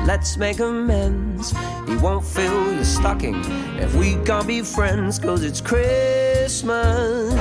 Let's 0.05 0.35
make 0.35 0.59
amends. 0.59 1.51
He 1.87 1.95
won't 1.95 2.25
fill 2.25 2.73
your 2.73 2.83
stocking 2.83 3.41
if 3.79 3.95
we 3.95 4.17
can't 4.25 4.45
be 4.45 4.61
friends, 4.61 5.19
cause 5.19 5.41
it's 5.41 5.61
Christmas. 5.61 7.33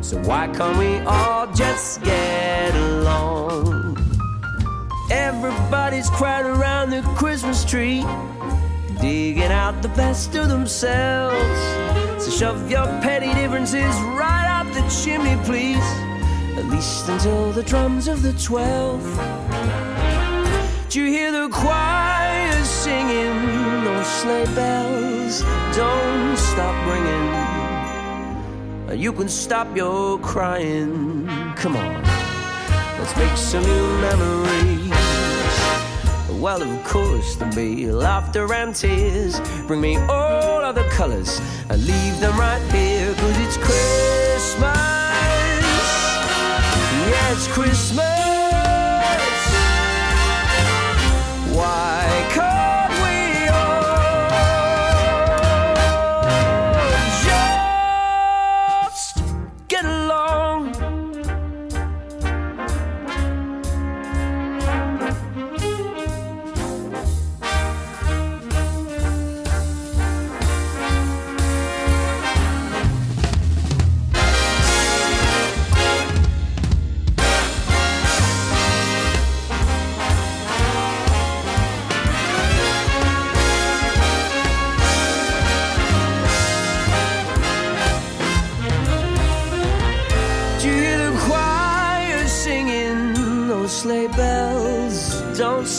So 0.00 0.18
why 0.24 0.48
can't 0.48 0.76
we 0.76 0.98
all 1.06 1.46
just 1.54 2.02
get 2.02 2.74
along? 2.74 3.96
Everybody's 5.12 6.10
crowded 6.10 6.50
around 6.50 6.90
the 6.90 7.02
Christmas 7.14 7.64
tree, 7.64 8.04
digging 9.00 9.52
out 9.52 9.82
the 9.82 9.88
best 9.90 10.34
of 10.34 10.48
themselves. 10.48 12.24
So 12.24 12.30
shove 12.30 12.68
your 12.68 12.86
petty 13.02 13.32
differences 13.34 13.94
right 14.18 14.45
chimney, 14.88 15.36
please. 15.44 15.86
At 16.56 16.66
least 16.66 17.08
until 17.08 17.52
the 17.52 17.62
drums 17.62 18.08
of 18.08 18.22
the 18.22 18.32
twelfth. 18.32 19.18
Do 20.88 21.02
you 21.02 21.10
hear 21.10 21.30
the 21.32 21.48
choir 21.50 22.64
singing? 22.64 23.84
Those 23.84 24.06
sleigh 24.06 24.46
bells 24.54 25.42
don't 25.76 26.36
stop 26.36 26.74
ringing. 26.86 27.34
You 28.98 29.12
can 29.12 29.28
stop 29.28 29.76
your 29.76 30.18
crying. 30.20 31.28
Come 31.56 31.76
on, 31.76 32.02
let's 32.98 33.14
make 33.16 33.36
some 33.36 33.62
new 33.62 33.98
memories. 34.00 34.92
Well, 36.40 36.62
of 36.62 36.84
course, 36.84 37.36
there'll 37.36 37.54
be 37.54 37.90
laughter 37.90 38.50
and 38.54 38.74
tears. 38.74 39.40
Bring 39.66 39.80
me 39.82 39.98
all 40.08 40.64
of 40.64 40.74
the 40.74 40.84
colors 40.84 41.40
and 41.68 41.84
leave 41.84 42.20
them 42.20 42.38
right 42.38 42.62
here, 42.72 43.12
cause 43.14 43.38
it's 43.40 43.56
Christmas. 43.58 44.15
Christmas. 47.44 48.25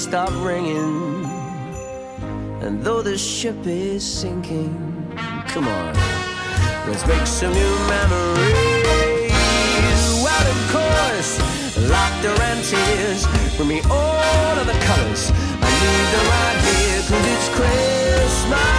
Stop 0.07 0.31
ringing. 0.41 1.25
And 2.61 2.81
though 2.81 3.01
the 3.01 3.17
ship 3.17 3.57
is 3.65 4.05
sinking, 4.05 4.71
come 5.49 5.67
on, 5.67 5.93
let's 6.87 7.05
make 7.05 7.27
some 7.27 7.51
new 7.51 7.75
memories. 7.95 9.33
Well, 10.23 10.47
of 10.55 10.59
course, 10.71 11.31
laughter 11.89 12.41
and 12.49 12.63
tears. 12.63 13.27
Bring 13.57 13.67
me 13.67 13.81
all 13.91 14.55
of 14.61 14.65
the 14.65 14.79
colors. 14.87 15.29
I 15.67 15.69
need 15.83 16.07
them 16.13 16.25
right 16.35 16.59
here, 16.67 17.01
cause 17.09 17.25
it's 17.33 17.49
Christmas. 17.57 18.76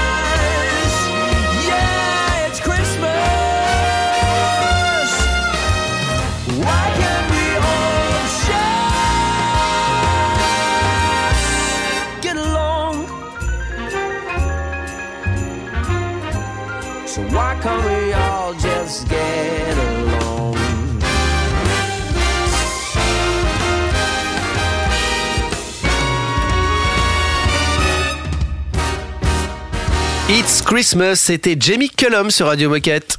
Christmas, 30.79 31.16
c'était 31.16 31.57
Jamie 31.59 31.91
Cullum 31.91 32.31
sur 32.31 32.47
Radio 32.47 32.70
Moquette. 32.70 33.18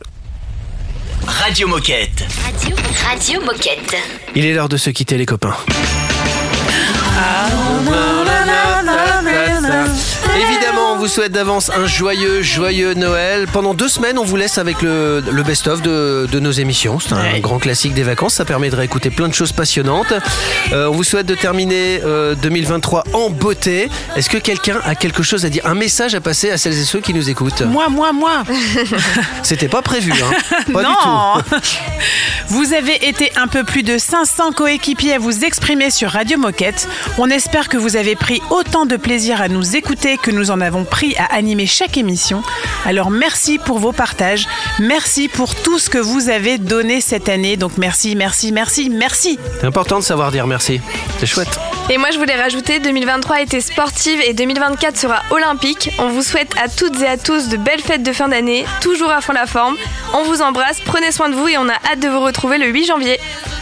Radio 1.28 1.68
Moquette. 1.68 2.26
Radio, 2.42 2.74
Radio 3.04 3.42
Moquette. 3.42 3.98
Il 4.34 4.46
est 4.46 4.54
l'heure 4.54 4.70
de 4.70 4.78
se 4.78 4.90
quitter 4.92 5.18
les 5.18 5.26
copains. 5.26 5.58
Évidemment, 7.20 7.69
vous 11.00 11.08
souhaite 11.08 11.32
d'avance 11.32 11.72
un 11.74 11.88
joyeux, 11.88 12.42
joyeux 12.42 12.94
Noël. 12.94 13.48
Pendant 13.54 13.74
deux 13.74 13.88
semaines, 13.88 14.18
on 14.18 14.26
vous 14.26 14.36
laisse 14.36 14.58
avec 14.58 14.82
le, 14.82 15.22
le 15.32 15.44
best-of 15.44 15.82
de, 15.82 16.28
de 16.30 16.40
nos 16.42 16.52
émissions. 16.52 17.00
C'est 17.00 17.14
un 17.14 17.40
grand 17.40 17.58
classique 17.58 17.94
des 17.94 18.04
vacances. 18.04 18.34
Ça 18.34 18.44
permet 18.44 18.70
de 18.70 18.76
réécouter 18.76 19.10
plein 19.10 19.30
de 19.30 19.34
choses 19.34 19.54
passionnantes. 19.54 20.12
Euh, 20.74 20.88
on 20.88 20.92
vous 20.92 21.06
souhaite 21.06 21.26
de 21.26 21.36
terminer 21.36 22.02
euh, 22.04 22.36
2023 22.36 23.06
en 23.14 23.30
beauté. 23.30 23.90
Est-ce 24.18 24.30
que 24.30 24.38
quelqu'un 24.38 24.82
a 24.84 24.94
quelque 24.94 25.24
chose 25.24 25.46
à 25.46 25.50
dire 25.50 25.66
Un 25.66 25.74
message 25.74 26.16
à 26.16 26.22
passer 26.22 26.52
à 26.52 26.58
celles 26.58 26.78
et 26.78 26.84
ceux 26.84 27.00
qui 27.00 27.14
nous 27.14 27.30
écoutent? 27.30 27.62
Moi, 27.62 27.88
moi, 27.88 28.12
moi. 28.12 28.44
C'était 29.44 29.70
pas 29.70 29.82
prévu, 29.82 30.12
hein 30.12 30.56
Pas 30.74 30.84
non. 30.84 30.90
du 31.38 31.44
tout. 31.50 31.56
Vous 32.50 32.74
avez 32.74 33.08
été 33.08 33.32
un 33.38 33.48
peu 33.48 33.64
plus 33.64 33.84
de 33.84 33.98
500 33.98 34.52
coéquipiers 34.54 35.14
à 35.14 35.20
vous 35.20 35.46
exprimer 35.46 35.92
sur 35.92 36.10
Radio 36.10 36.38
Moquette. 36.38 36.88
On 37.20 37.30
espère 37.30 37.70
que 37.70 37.78
vous 37.78 37.96
avez 37.96 38.16
pris 38.16 38.42
autant 38.50 38.86
de 38.88 38.98
plaisir 38.98 39.40
à 39.40 39.48
nous 39.48 39.76
écouter 39.76 40.18
que 40.18 40.32
nous 40.32 40.50
en 40.50 40.60
avons 40.60 40.84
pris 40.90 41.16
à 41.18 41.26
animer 41.36 41.66
chaque 41.66 41.98
émission. 41.98 42.42
Alors 42.86 43.12
merci 43.12 43.60
pour 43.60 43.80
vos 43.80 43.92
partages. 43.92 44.48
Merci 44.80 45.28
pour 45.28 45.56
tout 45.56 45.80
ce 45.80 45.90
que 45.90 45.98
vous 45.98 46.30
avez 46.30 46.58
donné 46.58 47.02
cette 47.02 47.30
année. 47.30 47.58
Donc 47.58 47.74
merci, 47.78 48.16
merci, 48.16 48.52
merci, 48.52 48.90
merci. 48.90 49.40
C'est 49.60 49.68
important 49.68 50.00
de 50.00 50.04
savoir 50.04 50.32
dire 50.32 50.48
merci. 50.48 50.82
C'est 51.20 51.26
chouette. 51.26 51.60
Et 51.90 51.98
moi, 51.98 52.12
je 52.12 52.20
voulais 52.20 52.40
rajouter 52.40 52.80
2023 52.80 53.38
a 53.38 53.42
été 53.42 53.62
sportive 53.62 54.22
et 54.22 54.34
2024 54.34 54.96
sera 54.96 55.24
olympique. 55.32 55.90
On 55.98 56.10
vous 56.10 56.22
souhaite 56.22 56.54
à 56.64 56.70
toutes 56.70 57.02
et 57.02 57.08
à 57.08 57.18
tous 57.18 57.50
de 57.50 57.58
belles 57.58 57.82
fêtes 57.82 58.04
de 58.04 58.14
fin 58.14 58.28
d'année, 58.28 58.66
toujours 58.80 59.10
à 59.10 59.22
fond 59.22 59.34
la 59.34 59.48
forme. 59.48 59.76
On 60.14 60.24
vous 60.24 60.42
embrasse, 60.42 60.82
prenez 60.86 61.12
soin 61.12 61.30
de 61.30 61.36
vous 61.36 61.48
et 61.48 61.58
on 61.58 61.68
a 61.68 61.74
hâte 61.92 62.00
de 62.00 62.08
vous 62.08 62.20
retrouver 62.20 62.60
le 62.60 62.68
8 62.68 62.86
janvier. 62.86 63.20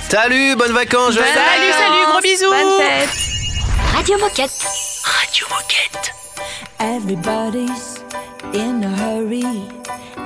Salut, 0.10 0.56
bonnes 0.56 0.74
vacances. 0.74 1.14
joyeux 1.14 1.30
Salut, 1.34 1.72
salut, 1.72 2.06
gros 2.12 2.22
bisous. 2.22 2.50
Bonne 2.50 2.86
fête. 2.86 3.10
Radio 3.96 4.18
Moquette. 4.18 4.52
Radio 5.04 5.48
Moquette. 5.50 6.27
Everybody's 6.80 8.04
in 8.54 8.84
a 8.84 8.90
hurry, 8.90 9.44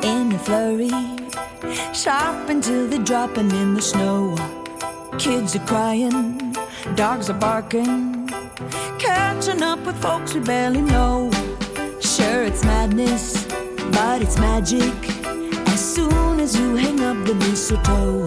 in 0.04 0.32
a 0.32 0.40
flurry. 0.40 0.92
Shopping 1.94 2.62
till 2.62 2.88
they're 2.88 3.04
dropping 3.04 3.52
in 3.52 3.74
the 3.74 3.82
snow. 3.82 4.36
Kids 5.18 5.56
are 5.56 5.66
crying, 5.66 6.56
dogs 6.96 7.30
are 7.30 7.40
barking. 7.40 8.30
Catching 9.00 9.62
up 9.62 9.80
with 9.86 10.02
folks 10.02 10.34
we 10.34 10.40
barely 10.42 10.82
know. 10.82 11.30
Sure, 12.00 12.44
it's 12.44 12.64
madness, 12.64 13.46
but 13.92 14.22
it's 14.22 14.38
magic. 14.38 14.94
As 15.68 15.96
soon 15.96 16.40
as 16.40 16.56
you 16.58 16.76
hang 16.76 17.00
up 17.02 17.26
the 17.26 17.36
mistletoe, 17.36 18.26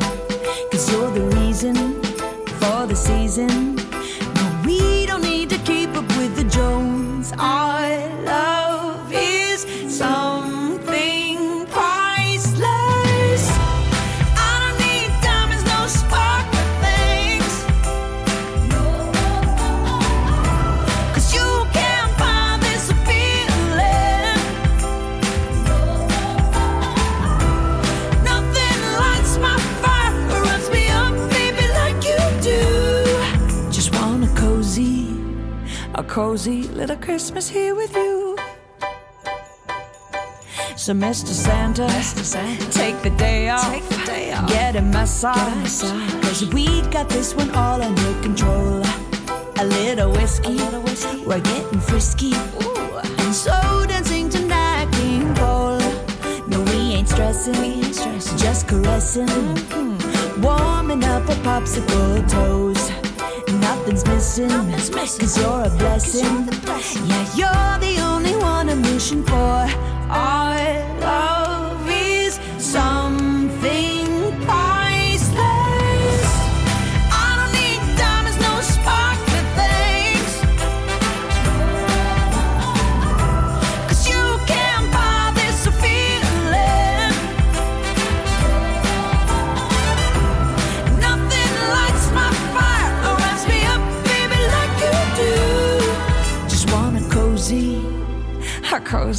cause 0.71 0.91
you're 0.91 1.11
the 1.11 1.27
reason 1.37 1.75
for 2.61 2.87
the 2.87 2.97
season. 2.97 3.77
No, 4.37 4.63
we 4.65 4.94
odd. 7.39 8.24
Cozy 36.15 36.63
little 36.69 36.97
Christmas 36.99 37.49
here 37.49 37.75
with 37.75 37.93
you. 37.97 38.39
So, 40.77 40.93
Mr. 40.93 41.35
Santa, 41.35 41.89
take 42.71 42.97
the 43.03 43.11
day 43.19 43.49
off, 43.49 43.81
get 44.47 44.77
a 44.77 44.81
massage, 44.81 45.83
cause 46.23 46.47
we 46.55 46.67
got 46.93 47.09
this 47.09 47.35
one 47.35 47.51
all 47.57 47.83
under 47.83 48.23
control. 48.23 48.81
A 49.59 49.65
little 49.67 50.13
whiskey, 50.13 50.51
a 50.51 50.63
little 50.67 50.83
whiskey. 50.83 51.25
we're 51.27 51.41
getting 51.41 51.81
frisky, 51.81 52.33
Ooh. 52.63 53.01
and 53.25 53.35
so 53.35 53.85
dancing 53.89 54.31
tonight, 54.31 54.87
King 54.93 55.35
Cole. 55.35 55.81
No, 56.47 56.63
we 56.71 56.95
ain't 56.95 57.09
stressing, 57.09 57.83
just 58.39 58.69
caressing, 58.69 59.27
mm-hmm. 59.27 60.43
warming 60.43 61.03
up 61.03 61.29
our 61.29 61.41
popsicle 61.43 62.31
toes. 62.31 63.04
Nothing's 63.87 64.07
missing, 64.07 64.49
cause 64.49 65.39
you're 65.39 65.63
a 65.63 65.69
blessing. 65.77 66.49
Yeah, 67.07 67.37
you're 67.37 67.79
the 67.81 68.01
only 68.01 68.35
one 68.37 68.71
I'm 68.71 68.81
wishing 68.81 69.23
for. 69.25 69.67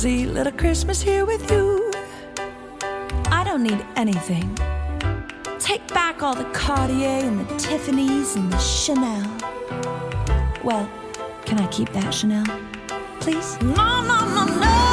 Cozy 0.05 0.27
little 0.27 0.51
Christmas 0.51 1.01
here 1.01 1.25
with 1.25 1.49
you. 1.49 1.91
I 3.31 3.43
don't 3.43 3.63
need 3.63 3.83
anything. 3.95 4.55
Take 5.57 5.87
back 5.95 6.21
all 6.21 6.35
the 6.35 6.45
Cartier 6.53 7.25
and 7.27 7.39
the 7.39 7.55
Tiffany's 7.57 8.35
and 8.35 8.53
the 8.53 8.59
Chanel. 8.59 9.25
Well, 10.63 10.87
can 11.45 11.57
I 11.57 11.67
keep 11.71 11.91
that 11.93 12.13
Chanel? 12.13 12.45
Please? 13.19 13.59
No, 13.61 14.03
no, 14.03 14.19
no, 14.35 14.45
no. 14.45 14.84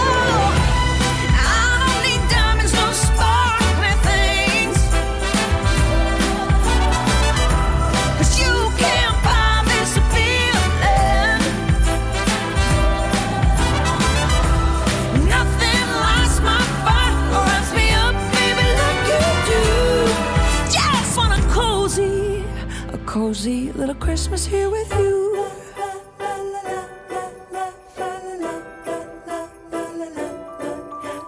Christmas 24.12 24.44
here 24.44 24.68
with 24.68 24.92
you. 24.98 25.46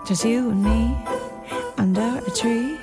Just 0.06 0.26
you 0.26 0.50
and 0.50 0.62
me 0.62 0.94
under 1.78 2.20
a 2.26 2.30
tree. 2.30 2.76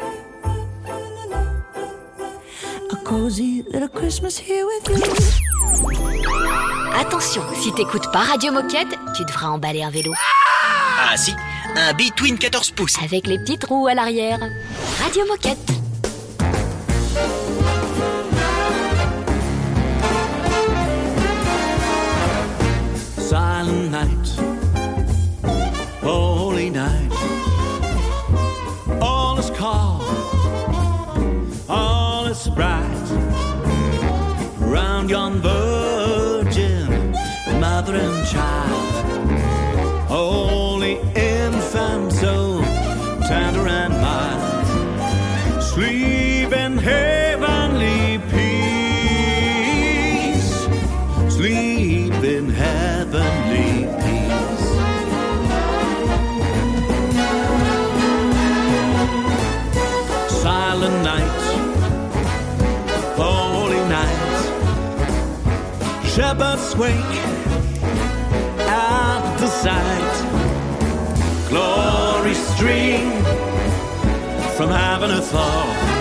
A 2.89 2.95
cozy 3.03 3.63
little 3.71 3.89
Christmas 3.89 4.39
here 4.39 4.65
with 4.65 4.89
you. 4.89 5.03
Attention, 6.99 7.43
si 7.61 7.71
t'écoutes 7.73 8.11
pas 8.11 8.23
Radio 8.23 8.51
Moquette, 8.51 8.97
tu 9.15 9.23
devras 9.25 9.49
emballer 9.49 9.83
un 9.83 9.91
vélo. 9.91 10.13
Ah 10.99 11.15
si, 11.15 11.35
un 11.75 11.93
B-Twin 11.93 12.39
14 12.39 12.71
pouces. 12.71 12.97
Avec 13.03 13.27
les 13.27 13.37
petites 13.37 13.65
roues 13.65 13.85
à 13.85 13.93
l'arrière. 13.93 14.39
Radio 15.03 15.27
Moquette. 15.27 15.80
Wake 66.77 66.95
at 68.67 69.37
the 69.39 69.47
sight. 69.47 70.13
Glory 71.49 72.33
stream 72.33 73.11
from 74.55 74.69
heaven 74.69 75.11
afar. 75.11 75.65
Heavenly 75.75 76.00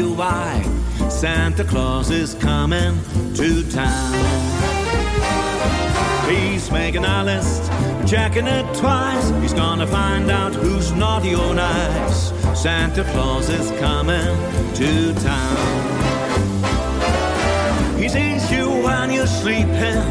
you 0.00 0.14
why. 0.14 0.62
Santa 1.10 1.62
Claus 1.62 2.10
is 2.10 2.34
coming 2.34 2.94
to 3.34 3.48
town. 3.70 4.14
He's 6.30 6.70
making 6.70 7.04
a 7.04 7.22
list, 7.24 7.62
checking 8.10 8.46
it 8.46 8.66
twice. 8.82 9.26
He's 9.42 9.52
gonna 9.52 9.86
find 9.86 10.30
out 10.30 10.54
who's 10.54 10.92
naughty 10.92 11.34
or 11.34 11.52
nice. 11.54 12.32
Santa 12.62 13.04
Claus 13.12 13.50
is 13.50 13.68
coming 13.78 14.36
to 14.80 14.90
town. 15.30 15.68
He 18.00 18.08
sees 18.08 18.50
you 18.50 18.66
when 18.86 19.12
you're 19.12 19.34
sleeping, 19.42 20.02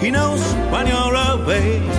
he 0.00 0.10
knows 0.10 0.42
when 0.72 0.84
you're 0.92 1.16
awake. 1.32 1.94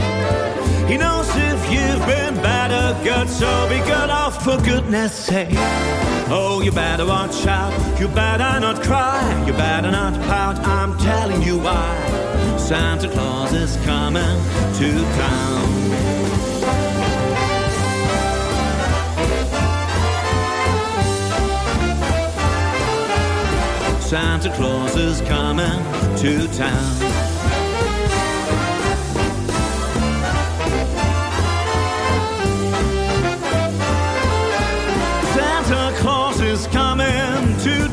He 0.91 0.97
knows 0.97 1.30
if 1.51 1.59
you've 1.74 2.05
been 2.13 2.36
bad 2.49 2.70
or 2.82 2.91
good, 3.03 3.30
so 3.30 3.49
be 3.70 3.80
good 3.93 4.09
off 4.09 4.43
for 4.43 4.57
goodness 4.72 5.13
sake. 5.13 6.05
Oh, 6.28 6.62
you 6.62 6.72
better 6.72 7.06
watch 7.06 7.46
out, 7.46 8.00
you 8.00 8.08
better 8.08 8.60
not 8.60 8.82
cry, 8.82 9.44
you 9.46 9.54
better 9.54 9.92
not 9.92 10.14
pout, 10.24 10.58
I'm 10.60 10.98
telling 10.98 11.44
you 11.44 11.60
why. 11.60 12.58
Santa 12.58 13.08
Claus 13.10 13.54
is 13.54 13.78
coming 13.86 14.24
to 14.80 14.92
town. 15.18 15.66
Santa 24.02 24.52
Claus 24.56 24.96
is 24.96 25.22
coming 25.22 25.84
to 26.18 26.48
town. 26.58 27.14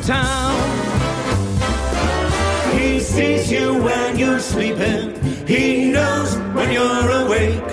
town. 0.05 0.59
He 2.77 2.99
sees 2.99 3.51
you 3.51 3.81
when 3.81 4.17
you're 4.17 4.39
sleeping. 4.39 5.15
He 5.47 5.91
knows 5.91 6.35
when 6.55 6.71
you're 6.71 7.09
awake. 7.23 7.63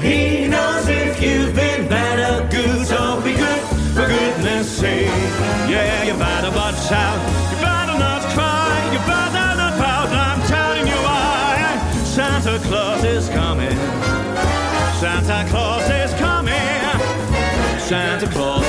He 0.00 0.48
knows 0.48 0.86
if 0.88 1.22
you've 1.22 1.54
been 1.54 1.88
bad 1.88 2.18
or 2.20 2.48
good. 2.50 2.86
So 2.86 3.20
be 3.22 3.32
good, 3.34 3.60
for 3.94 4.06
goodness 4.06 4.70
sake. 4.70 5.06
Yeah, 5.72 6.04
you 6.04 6.12
better 6.14 6.50
watch 6.50 6.92
out. 6.92 7.20
You 7.50 7.58
better 7.64 7.98
not 7.98 8.22
cry. 8.34 8.90
You 8.92 8.98
better 9.08 9.56
not 9.56 9.72
pout. 9.80 10.08
I'm 10.10 10.40
telling 10.48 10.86
you 10.86 11.00
why. 11.08 12.04
Santa 12.04 12.58
Claus 12.68 13.02
is 13.04 13.28
coming. 13.30 13.76
Santa 15.00 15.48
Claus 15.48 15.88
is 15.88 16.12
coming. 16.20 16.52
Santa 17.80 18.26
Claus. 18.28 18.61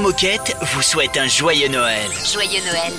Vous 0.00 0.82
souhaite 0.82 1.16
un 1.16 1.26
joyeux 1.26 1.68
Noël. 1.68 2.08
Joyeux 2.32 2.60
Noël. 2.64 2.92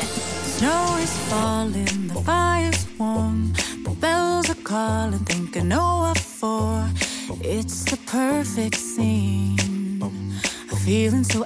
It's 7.41 7.86
the 7.86 7.97
perfect 8.06 8.76
scene, 8.76 9.58
feeling 10.84 11.24
so. 11.24 11.45